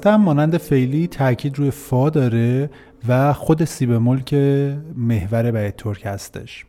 هم 0.06 0.22
مانند 0.22 0.58
فعلی 0.58 1.08
تاکید 1.08 1.58
روی 1.58 1.72
فا 1.72 2.10
داره 2.10 2.70
و 3.08 3.34
خود 3.34 3.66
سی 3.66 3.86
بمول 3.86 4.24
که 4.24 4.78
محور 4.96 5.52
بیت 5.52 5.78
ترک 5.78 6.06
هستش. 6.06 6.66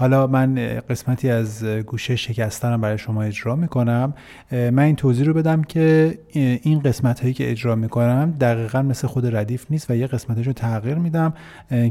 حالا 0.00 0.26
من 0.26 0.54
قسمتی 0.90 1.30
از 1.30 1.64
گوشه 1.64 2.16
شکستنم 2.16 2.80
برای 2.80 2.98
شما 2.98 3.22
اجرا 3.22 3.56
می‌کنم. 3.56 4.14
من 4.52 4.78
این 4.78 4.96
توضیح 4.96 5.26
رو 5.26 5.34
بدم 5.34 5.62
که 5.62 6.18
این 6.62 6.80
قسمت 6.80 7.20
هایی 7.20 7.34
که 7.34 7.50
اجرا 7.50 7.74
می‌کنم 7.74 8.36
دقیقا 8.40 8.82
مثل 8.82 9.06
خود 9.06 9.36
ردیف 9.36 9.66
نیست 9.70 9.90
و 9.90 9.94
یه 9.94 10.06
قسمتش 10.06 10.46
رو 10.46 10.52
تغییر 10.52 10.94
میدم 10.94 11.34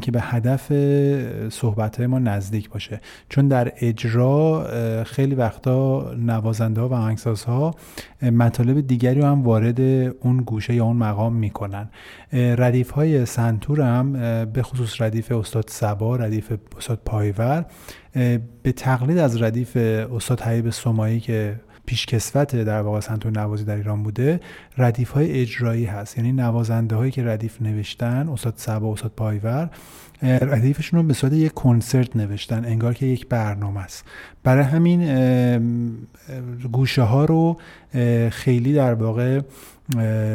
که 0.02 0.12
به 0.12 0.22
هدف 0.22 0.74
صحبت 1.50 1.98
های 1.98 2.08
ما 2.08 2.20
نزدیک 2.20 2.70
باشه. 2.70 3.02
چون 3.30 3.48
در 3.48 3.72
اجرا 3.78 4.64
خیلی 5.04 5.36
وقتا 5.36 6.12
نوازنده 6.14 6.82
ها 6.82 6.90
و 6.90 6.94
آهنگساز 6.94 7.44
ها 7.44 7.76
مطالب 8.22 8.88
دیگری 8.88 9.22
رو 9.22 9.28
هم 9.28 9.44
وارد 9.44 9.80
اون 10.20 10.38
گوشه 10.38 10.76
یا 10.76 10.86
اون 10.86 10.98
مقام 10.98 11.34
می‌کنن. 11.34 11.90
ردیف 12.34 12.92
های 12.92 13.26
سنتور 13.26 13.82
هم 13.82 14.14
به 14.46 14.64
خصوص 14.64 15.02
ردیف 15.02 15.32
استاد 15.32 15.66
صبا 15.68 16.16
ردیف 16.16 16.52
استاد 16.78 17.00
پایور 17.06 17.66
به 18.64 18.72
تقلید 18.76 19.18
از 19.18 19.42
ردیف 19.42 19.78
استاد 19.78 20.42
حبیب 20.42 20.70
سماعی 20.70 21.20
که 21.20 21.56
پیشکسوت 21.86 22.56
در 22.56 22.82
واقع 22.82 23.00
سنتور 23.00 23.32
نوازی 23.32 23.64
در 23.64 23.76
ایران 23.76 24.04
بوده 24.04 24.40
ردیف 24.78 25.12
های 25.12 25.42
اجرایی 25.42 25.86
هست. 25.86 26.18
یعنی 26.18 26.32
نوازنده 26.32 26.96
هایی 26.96 27.12
که 27.12 27.26
ردیف 27.26 27.62
نوشتن 27.62 28.30
استاد 28.30 28.54
صبا 28.58 28.94
استاد 28.94 29.12
پایور 29.16 29.70
ردیفشون 30.24 31.00
رو 31.00 31.06
به 31.06 31.14
صورت 31.14 31.34
یک 31.34 31.54
کنسرت 31.54 32.16
نوشتن 32.16 32.66
انگار 32.66 32.94
که 32.94 33.06
یک 33.06 33.28
برنامه 33.28 33.80
است. 33.80 34.06
برای 34.44 34.64
همین 34.64 35.02
گوشه 36.72 37.02
ها 37.02 37.26
رو 37.26 37.58
خیلی 38.30 38.74
در 38.74 38.94
واقع 38.94 39.42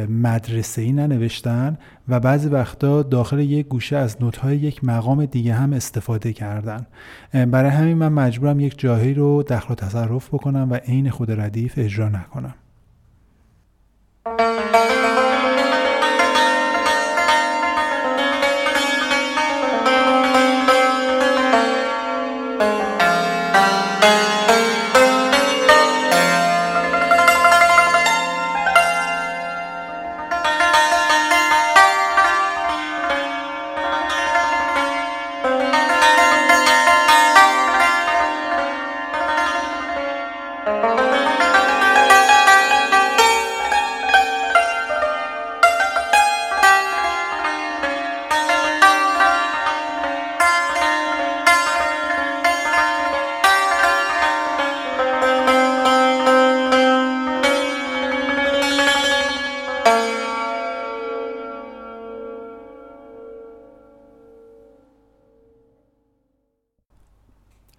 مدرسه 0.09 0.81
ای 0.81 0.91
ننوشتن 0.91 1.77
و 2.07 2.19
بعضی 2.19 2.49
وقتا 2.49 3.03
داخل 3.03 3.39
یک 3.39 3.67
گوشه 3.67 3.97
از 3.97 4.17
نوت 4.21 4.37
های 4.37 4.57
یک 4.57 4.83
مقام 4.83 5.25
دیگه 5.25 5.53
هم 5.53 5.73
استفاده 5.73 6.33
کردن. 6.33 6.85
برای 7.33 7.71
همین 7.71 7.97
من 7.97 8.13
مجبورم 8.13 8.59
یک 8.59 8.79
جاهی 8.79 9.13
رو 9.13 9.43
دخل 9.43 9.71
و 9.71 9.75
تصرف 9.75 10.27
بکنم 10.27 10.67
و 10.71 10.75
عین 10.75 11.09
خود 11.09 11.31
ردیف 11.31 11.73
اجرا 11.77 12.09
نکنم. 12.09 12.53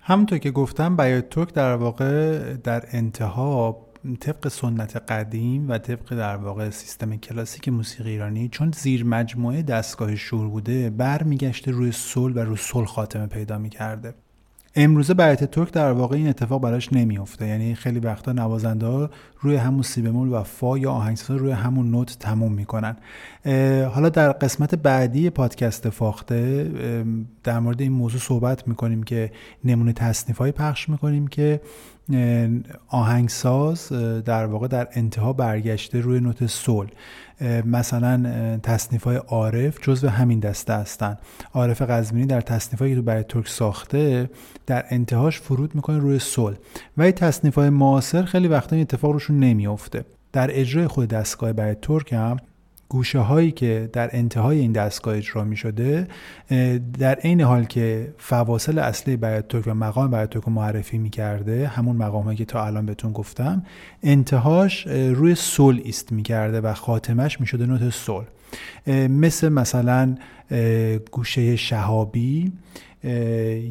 همونطور 0.08 0.38
که 0.38 0.50
گفتم 0.50 0.96
بیات 0.96 1.30
ترک 1.30 1.52
در 1.52 1.76
واقع 1.76 2.38
در 2.54 2.84
انتها 2.90 3.86
طبق 4.20 4.48
سنت 4.48 4.96
قدیم 4.96 5.70
و 5.70 5.78
طبق 5.78 6.14
در 6.14 6.36
واقع 6.36 6.70
سیستم 6.70 7.16
کلاسیک 7.16 7.68
موسیقی 7.68 8.10
ایرانی 8.10 8.48
چون 8.48 8.70
زیر 8.70 9.04
مجموعه 9.04 9.62
دستگاه 9.62 10.16
شور 10.16 10.48
بوده 10.48 10.90
برمیگشته 10.90 11.70
روی 11.70 11.92
سل 11.92 12.32
و 12.36 12.38
روی 12.38 12.56
سل 12.56 12.84
خاتمه 12.84 13.26
پیدا 13.26 13.58
می‌کرده. 13.58 14.14
امروزه 14.78 15.14
بیات 15.14 15.44
ترک 15.44 15.72
در 15.72 15.92
واقع 15.92 16.16
این 16.16 16.28
اتفاق 16.28 16.62
براش 16.62 16.92
نمیافته. 16.92 17.46
یعنی 17.46 17.74
خیلی 17.74 18.00
وقتا 18.00 18.32
نوازنده 18.32 18.86
ها 18.86 19.10
روی 19.40 19.56
همون 19.56 19.82
سی 19.82 20.02
بمول 20.02 20.32
و 20.32 20.42
فا 20.42 20.78
یا 20.78 20.92
آهنگساز 20.92 21.36
روی 21.40 21.50
همون 21.50 21.90
نوت 21.90 22.16
تموم 22.18 22.52
می‌کنن. 22.52 22.96
حالا 23.94 24.08
در 24.08 24.32
قسمت 24.32 24.74
بعدی 24.74 25.30
پادکست 25.30 25.90
فاخته 25.90 26.70
در 27.44 27.58
مورد 27.60 27.80
این 27.80 27.92
موضوع 27.92 28.20
صحبت 28.20 28.68
می‌کنیم 28.68 29.02
که 29.02 29.32
نمونه 29.64 29.92
تصنیف 29.92 30.38
های 30.38 30.52
پخش 30.52 30.88
می‌کنیم 30.88 31.26
که 31.26 31.60
آهنگساز 32.88 33.88
در 34.24 34.46
واقع 34.46 34.68
در 34.68 34.88
انتها 34.92 35.32
برگشته 35.32 36.00
روی 36.00 36.20
نوت 36.20 36.46
سول 36.46 36.86
مثلا 37.64 38.58
تصنیف 38.62 39.04
های 39.04 39.16
عارف 39.16 39.78
جزو 39.82 40.08
همین 40.08 40.40
دسته 40.40 40.72
هستن. 40.72 41.18
عارف 41.54 41.82
قزمینی 41.82 42.26
در 42.26 42.40
تصنیف 42.40 42.82
که 42.82 42.94
تو 42.94 43.02
برای 43.02 43.22
ترک 43.22 43.48
ساخته 43.48 44.30
در 44.66 44.84
انتهاش 44.90 45.40
فرود 45.40 45.74
می‌کنه 45.74 45.98
روی 45.98 46.18
سول 46.18 46.54
و 46.96 47.02
این 47.02 47.12
تصنیف 47.12 47.54
های 47.54 47.70
خیلی 48.24 48.48
وقتا 48.48 48.76
این 48.76 48.82
اتفاق 48.82 49.10
روشون 49.12 49.38
نمیافته. 49.38 50.04
در 50.32 50.50
اجرای 50.60 50.86
خود 50.86 51.08
دستگاه 51.08 51.52
برای 51.52 51.74
ترک 51.74 52.12
هم 52.12 52.36
گوشه 52.88 53.18
هایی 53.18 53.50
که 53.50 53.90
در 53.92 54.10
انتهای 54.12 54.58
این 54.58 54.72
دستگاه 54.72 55.16
اجرا 55.16 55.44
می 55.44 55.56
شده 55.56 56.08
در 56.98 57.14
عین 57.14 57.40
حال 57.40 57.64
که 57.64 58.14
فواصل 58.18 58.78
اصلی 58.78 59.16
ترک 59.16 59.66
و 59.66 59.74
مقام 59.74 60.26
ترک 60.26 60.42
رو 60.42 60.52
معرفی 60.52 60.98
می 60.98 61.10
کرده 61.10 61.68
همون 61.68 61.96
مقام 61.96 62.34
که 62.34 62.44
تا 62.44 62.66
الان 62.66 62.86
بهتون 62.86 63.12
گفتم 63.12 63.62
انتهاش 64.02 64.86
روی 64.86 65.34
سول 65.34 65.80
ایست 65.84 66.12
می 66.12 66.22
کرده 66.22 66.60
و 66.60 66.74
خاتمش 66.74 67.40
می 67.40 67.46
شده 67.46 67.66
نوت 67.66 67.90
سول 67.90 68.24
مثل 69.08 69.48
مثلا 69.48 70.14
گوشه 71.10 71.56
شهابی 71.56 72.52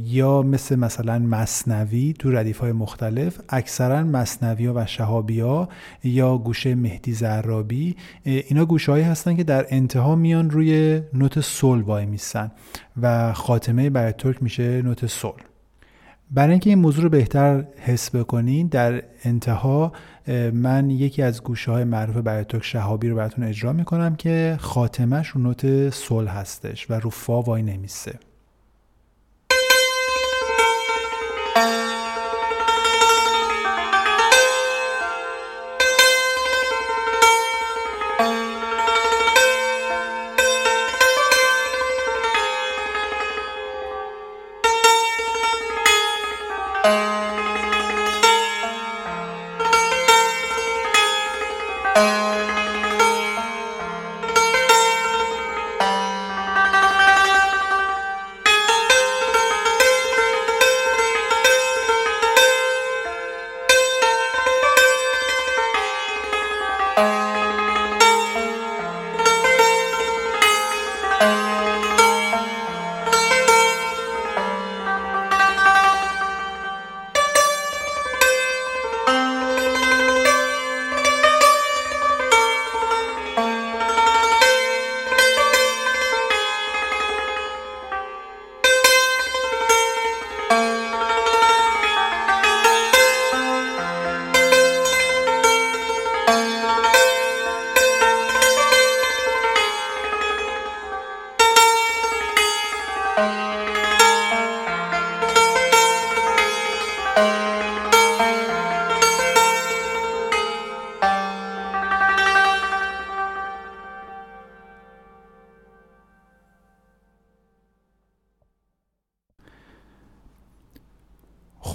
یا 0.03 0.41
مثل 0.41 0.75
مثلا 0.75 1.19
مصنوی 1.19 2.13
تو 2.19 2.31
ردیف 2.31 2.57
های 2.57 2.71
مختلف 2.71 3.39
اکثرا 3.49 4.03
مصنوی 4.03 4.65
ها 4.65 4.73
و 4.75 4.85
شهابی 4.85 5.39
ها 5.39 5.69
یا 6.03 6.37
گوشه 6.37 6.75
مهدی 6.75 7.13
زرابی 7.13 7.95
اینا 8.23 8.65
گوشه 8.65 8.91
هایی 8.91 9.03
هستن 9.03 9.35
که 9.35 9.43
در 9.43 9.65
انتها 9.69 10.15
میان 10.15 10.49
روی 10.49 11.01
نوت 11.13 11.39
سول 11.39 11.81
وای 11.81 12.05
میسن 12.05 12.51
و 13.01 13.33
خاتمه 13.33 13.89
برای 13.89 14.11
ترک 14.11 14.43
میشه 14.43 14.81
نوت 14.81 15.05
سول 15.05 15.41
برای 16.31 16.51
اینکه 16.51 16.69
این 16.69 16.79
موضوع 16.79 17.03
رو 17.03 17.09
بهتر 17.09 17.65
حس 17.77 18.15
بکنین 18.15 18.67
در 18.67 19.03
انتها 19.23 19.91
من 20.53 20.89
یکی 20.89 21.21
از 21.21 21.43
گوشه 21.43 21.71
های 21.71 21.83
معروف 21.83 22.45
ترک 22.47 22.63
شهابی 22.63 23.09
رو 23.09 23.15
براتون 23.15 23.43
اجرا 23.43 23.73
می‌کنم 23.73 24.15
که 24.15 24.57
خاتمش 24.59 25.27
رو 25.27 25.41
نوت 25.41 25.89
سول 25.89 26.27
هستش 26.27 26.91
و 26.91 26.93
رو 26.93 27.09
فا 27.09 27.41
وای 27.41 27.63
نمیسه. 27.63 28.19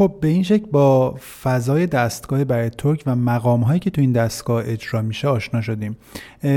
خب 0.01 0.15
به 0.21 0.29
این 0.29 0.43
شکل 0.43 0.67
با 0.73 1.15
فضای 1.43 1.87
دستگاه 1.87 2.45
برای 2.45 2.71
ترک 2.71 3.03
و 3.07 3.17
مقام 3.17 3.61
هایی 3.61 3.81
که 3.81 3.91
تو 3.91 4.01
این 4.01 4.13
دستگاه 4.13 4.63
اجرا 4.67 5.03
میشه 5.03 5.29
آشنا 5.29 5.61
شدیم. 5.61 5.97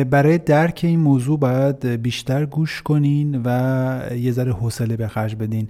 برای 0.09 0.37
درک 0.37 0.79
این 0.83 0.99
موضوع 0.99 1.39
باید 1.39 1.85
بیشتر 1.85 2.45
گوش 2.45 2.81
کنین 2.81 3.41
و 3.45 3.99
یه 4.15 4.31
ذره 4.31 4.53
حوصله 4.53 4.97
به 4.97 5.07
خرج 5.07 5.35
بدین. 5.35 5.67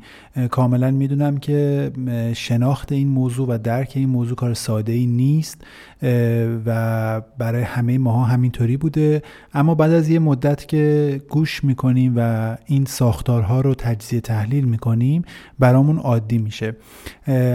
کاملا 0.52 0.92
می‌دونم 0.92 1.38
که 1.38 1.92
شناخت 2.36 2.92
این 2.92 3.08
موضوع 3.08 3.48
و 3.50 3.58
درک 3.58 3.92
این 3.96 4.10
موضوع 4.10 4.36
کار 4.36 4.54
ساده 4.54 4.92
ای 4.92 5.06
نیست 5.06 5.62
و 6.66 7.22
برای 7.38 7.62
همه 7.62 7.98
ماها 7.98 8.24
همینطوری 8.24 8.78
بوده. 8.78 9.22
اما 9.54 9.76
بعد 9.76 9.92
از 9.92 10.10
یه 10.10 10.20
مدت 10.20 10.68
که 10.68 11.22
گوش 11.30 11.64
می‌کنیم 11.64 12.14
و 12.18 12.58
این 12.66 12.86
ساختارها 12.86 13.62
رو 13.62 13.76
تجزیه 13.76 14.22
تحلیل 14.22 14.66
می‌کنیم 14.66 15.22
برامون 15.60 15.98
عادی 15.98 16.38
میشه. 16.38 16.76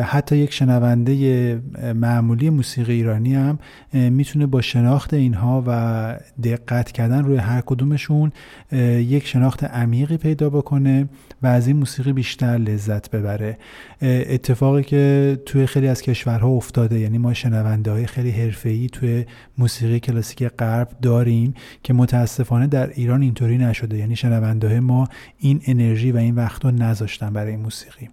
حتی 0.08 0.36
یک 0.36 0.52
شنونده 0.52 1.60
معمولی 1.94 2.50
موسیقی 2.50 2.92
ایرانی 2.92 3.34
هم 3.34 3.58
می‌تونه 3.92 4.46
با 4.46 4.60
شناخت 4.60 5.14
اینها 5.14 5.64
و 5.66 6.18
دقت 6.42 6.92
کردن 6.92 7.24
روی 7.24 7.36
هر 7.36 7.60
کدومشون 7.60 8.32
یک 8.72 9.26
شناخت 9.26 9.64
عمیقی 9.64 10.16
پیدا 10.16 10.50
بکنه 10.50 11.08
و 11.42 11.46
از 11.46 11.66
این 11.66 11.76
موسیقی 11.76 12.12
بیشتر 12.12 12.58
لذت 12.58 13.10
ببره. 13.10 13.58
اتفاقی 14.02 14.82
که 14.82 15.38
توی 15.46 15.66
خیلی 15.66 15.88
از 15.88 16.02
کشورها 16.02 16.48
افتاده 16.48 16.98
یعنی 16.98 17.18
ما 17.18 17.34
شنونده 17.34 17.90
های 17.90 18.06
خیلی 18.06 18.30
حرفه‌ای 18.30 18.86
توی 18.86 19.24
موسیقی 19.58 20.00
کلاسیک 20.00 20.42
غرب 20.48 20.88
داریم 21.02 21.54
که 21.82 21.92
متاسفانه 21.92 22.66
در 22.66 22.90
ایران 22.90 23.22
اینطوری 23.22 23.58
نشده. 23.58 23.96
یعنی 23.98 24.16
شنونده 24.16 24.80
ما 24.80 25.08
این 25.38 25.60
انرژی 25.66 26.12
و 26.12 26.16
این 26.16 26.34
وقت 26.34 26.64
رو 26.64 26.70
نذاشتن 26.70 27.32
برای 27.32 27.56
موسیقی. 27.56 28.08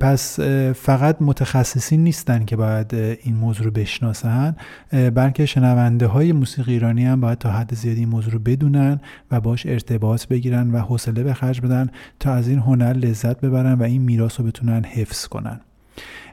پس 0.00 0.40
فقط 0.74 1.03
متخصصین 1.20 2.04
نیستن 2.04 2.44
که 2.44 2.56
باید 2.56 2.94
این 2.94 3.34
موضوع 3.34 3.64
رو 3.64 3.70
بشناسن 3.70 4.56
بلکه 4.92 5.46
شنونده 5.46 6.06
های 6.06 6.32
موسیقی 6.32 6.72
ایرانی 6.72 7.04
هم 7.04 7.20
باید 7.20 7.38
تا 7.38 7.50
حد 7.50 7.74
زیادی 7.74 8.00
این 8.00 8.08
موضوع 8.08 8.32
رو 8.32 8.38
بدونن 8.38 9.00
و 9.30 9.40
باش 9.40 9.66
ارتباط 9.66 10.26
بگیرن 10.26 10.70
و 10.70 10.78
حوصله 10.78 11.22
به 11.22 11.34
خرج 11.34 11.60
بدن 11.60 11.90
تا 12.20 12.32
از 12.32 12.48
این 12.48 12.58
هنر 12.58 12.92
لذت 12.92 13.40
ببرن 13.40 13.72
و 13.72 13.82
این 13.82 14.02
میراث 14.02 14.40
رو 14.40 14.46
بتونن 14.46 14.84
حفظ 14.84 15.26
کنن. 15.26 15.60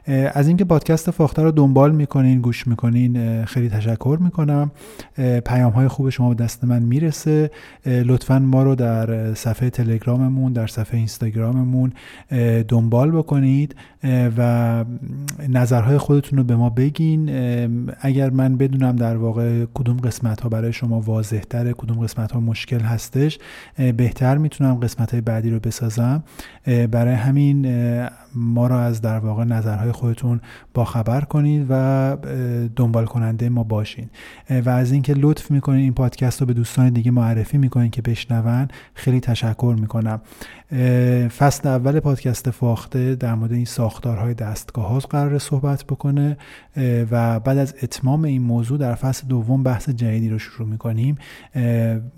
از 0.06 0.48
اینکه 0.48 0.64
پادکست 0.64 1.10
فاخته 1.10 1.42
رو 1.42 1.50
دنبال 1.50 1.92
می‌کنین 1.92 2.40
گوش 2.40 2.66
می‌کنین 2.66 3.44
خیلی 3.44 3.68
تشکر 3.68 4.18
می‌کنم. 4.20 4.70
پیام 5.44 5.72
های 5.72 5.88
خوب 5.88 6.10
شما 6.10 6.34
به 6.34 6.44
دست 6.44 6.64
من 6.64 6.82
می‌رسه. 6.82 7.50
لطفا 7.86 8.38
ما 8.38 8.62
رو 8.62 8.74
در 8.74 9.34
صفحه 9.34 9.70
تلگراممون 9.70 10.52
در 10.52 10.66
صفحه 10.66 10.98
اینستاگراممون 10.98 11.92
دنبال 12.68 13.10
بکنید. 13.10 13.74
و 14.36 14.84
نظرهای 15.48 15.98
خودتون 15.98 16.38
رو 16.38 16.44
به 16.44 16.56
ما 16.56 16.70
بگین. 16.70 17.30
اگر 18.00 18.30
من 18.30 18.56
بدونم 18.56 18.96
در 18.96 19.16
واقع 19.16 19.64
کدوم 19.74 19.96
قسمت 19.96 20.40
ها 20.40 20.48
برای 20.48 20.72
شما 20.72 21.00
واضح 21.00 21.40
تره 21.40 21.72
کدوم 21.72 22.00
قسمت 22.00 22.32
ها 22.32 22.40
مشکل 22.40 22.80
هستش 22.80 23.38
بهتر 23.96 24.38
می‌تونم 24.38 24.74
قسمت 24.74 25.10
های 25.10 25.20
بعدی 25.20 25.50
رو 25.50 25.60
بسازم. 25.60 26.22
برای 26.90 27.14
همین 27.14 27.66
ما 28.34 28.66
رو 28.66 28.74
از 28.74 29.00
در 29.00 29.18
واقع 29.18 29.44
نظرهای 29.44 29.91
خودتون 29.92 30.40
با 30.74 30.84
خبر 30.84 31.20
کنید 31.20 31.66
و 31.68 32.16
دنبال 32.76 33.04
کننده 33.04 33.48
ما 33.48 33.64
باشین. 33.64 34.10
و 34.64 34.68
از 34.68 34.92
اینکه 34.92 35.14
لطف 35.14 35.50
می‌کنید 35.50 35.80
این 35.80 35.94
پادکست 35.94 36.40
رو 36.40 36.46
به 36.46 36.52
دوستان 36.52 36.90
دیگه 36.90 37.10
معرفی 37.10 37.58
می‌کنین 37.58 37.90
که 37.90 38.02
بشنون 38.02 38.68
خیلی 38.94 39.20
تشکر 39.20 39.76
می‌کنم. 39.80 40.20
فصل 41.38 41.68
اول 41.68 42.00
پادکست 42.00 42.50
فاخته 42.50 43.14
در 43.14 43.34
مورد 43.34 43.52
این 43.52 43.64
ساختارهای 43.64 44.34
دستگاه 44.34 44.88
ها 44.88 44.98
قرار 44.98 45.38
صحبت 45.38 45.84
بکنه. 45.84 46.36
و 47.10 47.40
بعد 47.40 47.58
از 47.58 47.74
اتمام 47.82 48.24
این 48.24 48.42
موضوع 48.42 48.78
در 48.78 48.94
فصل 48.94 49.26
دوم 49.26 49.62
بحث 49.62 49.88
جدیدی 49.88 50.28
رو 50.28 50.38
شروع 50.38 50.68
می‌کنیم 50.68 51.14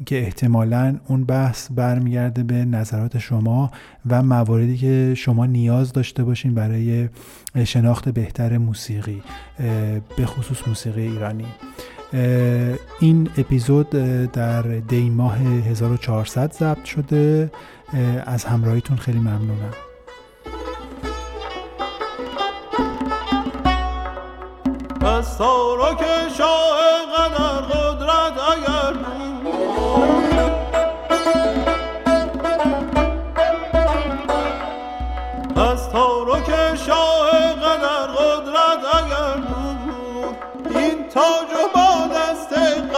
که 0.07 0.19
احتمالا 0.19 0.99
اون 1.07 1.25
بحث 1.25 1.69
برمیگرده 1.73 2.43
به 2.43 2.65
نظرات 2.65 3.19
شما 3.19 3.71
و 4.07 4.23
مواردی 4.23 4.77
که 4.77 5.15
شما 5.17 5.47
نیاز 5.47 5.93
داشته 5.93 6.25
باشین 6.25 6.55
برای 6.55 7.09
شناخت 7.65 8.09
بهتر 8.09 8.59
موسیقی 8.59 9.23
به 10.17 10.27
خصوص 10.27 10.69
موسیقی 10.69 11.03
ایرانی. 11.03 11.47
این 13.01 13.31
اپیزود 13.39 13.91
در 14.33 14.63
دی 14.63 15.11
ماه 15.11 15.37
1400 15.37 16.53
ضبط 16.53 16.85
شده. 16.85 17.51
از 18.27 18.45
همراهیتون 18.45 18.97
خیلی 18.97 19.19
ممنونم. 19.19 19.75
از 25.01 25.39
که 25.99 26.35
شاه 26.39 27.04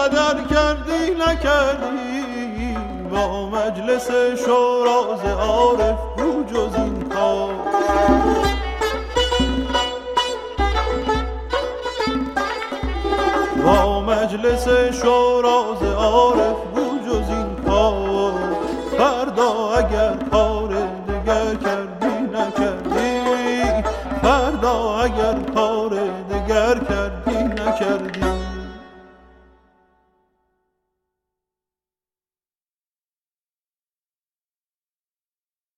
قدر 0.08 0.44
کردی 0.50 1.10
نکردی 1.10 2.76
با 3.10 3.50
مجلس 3.50 4.10
شوراز 4.44 5.24
عارف 5.24 5.98
او 6.18 6.44
جز 6.44 6.74
این 6.74 7.08
کار. 7.08 7.54
با 13.64 14.00
مجلس 14.00 14.68
شوراز 15.02 15.82
عارف 15.82 16.56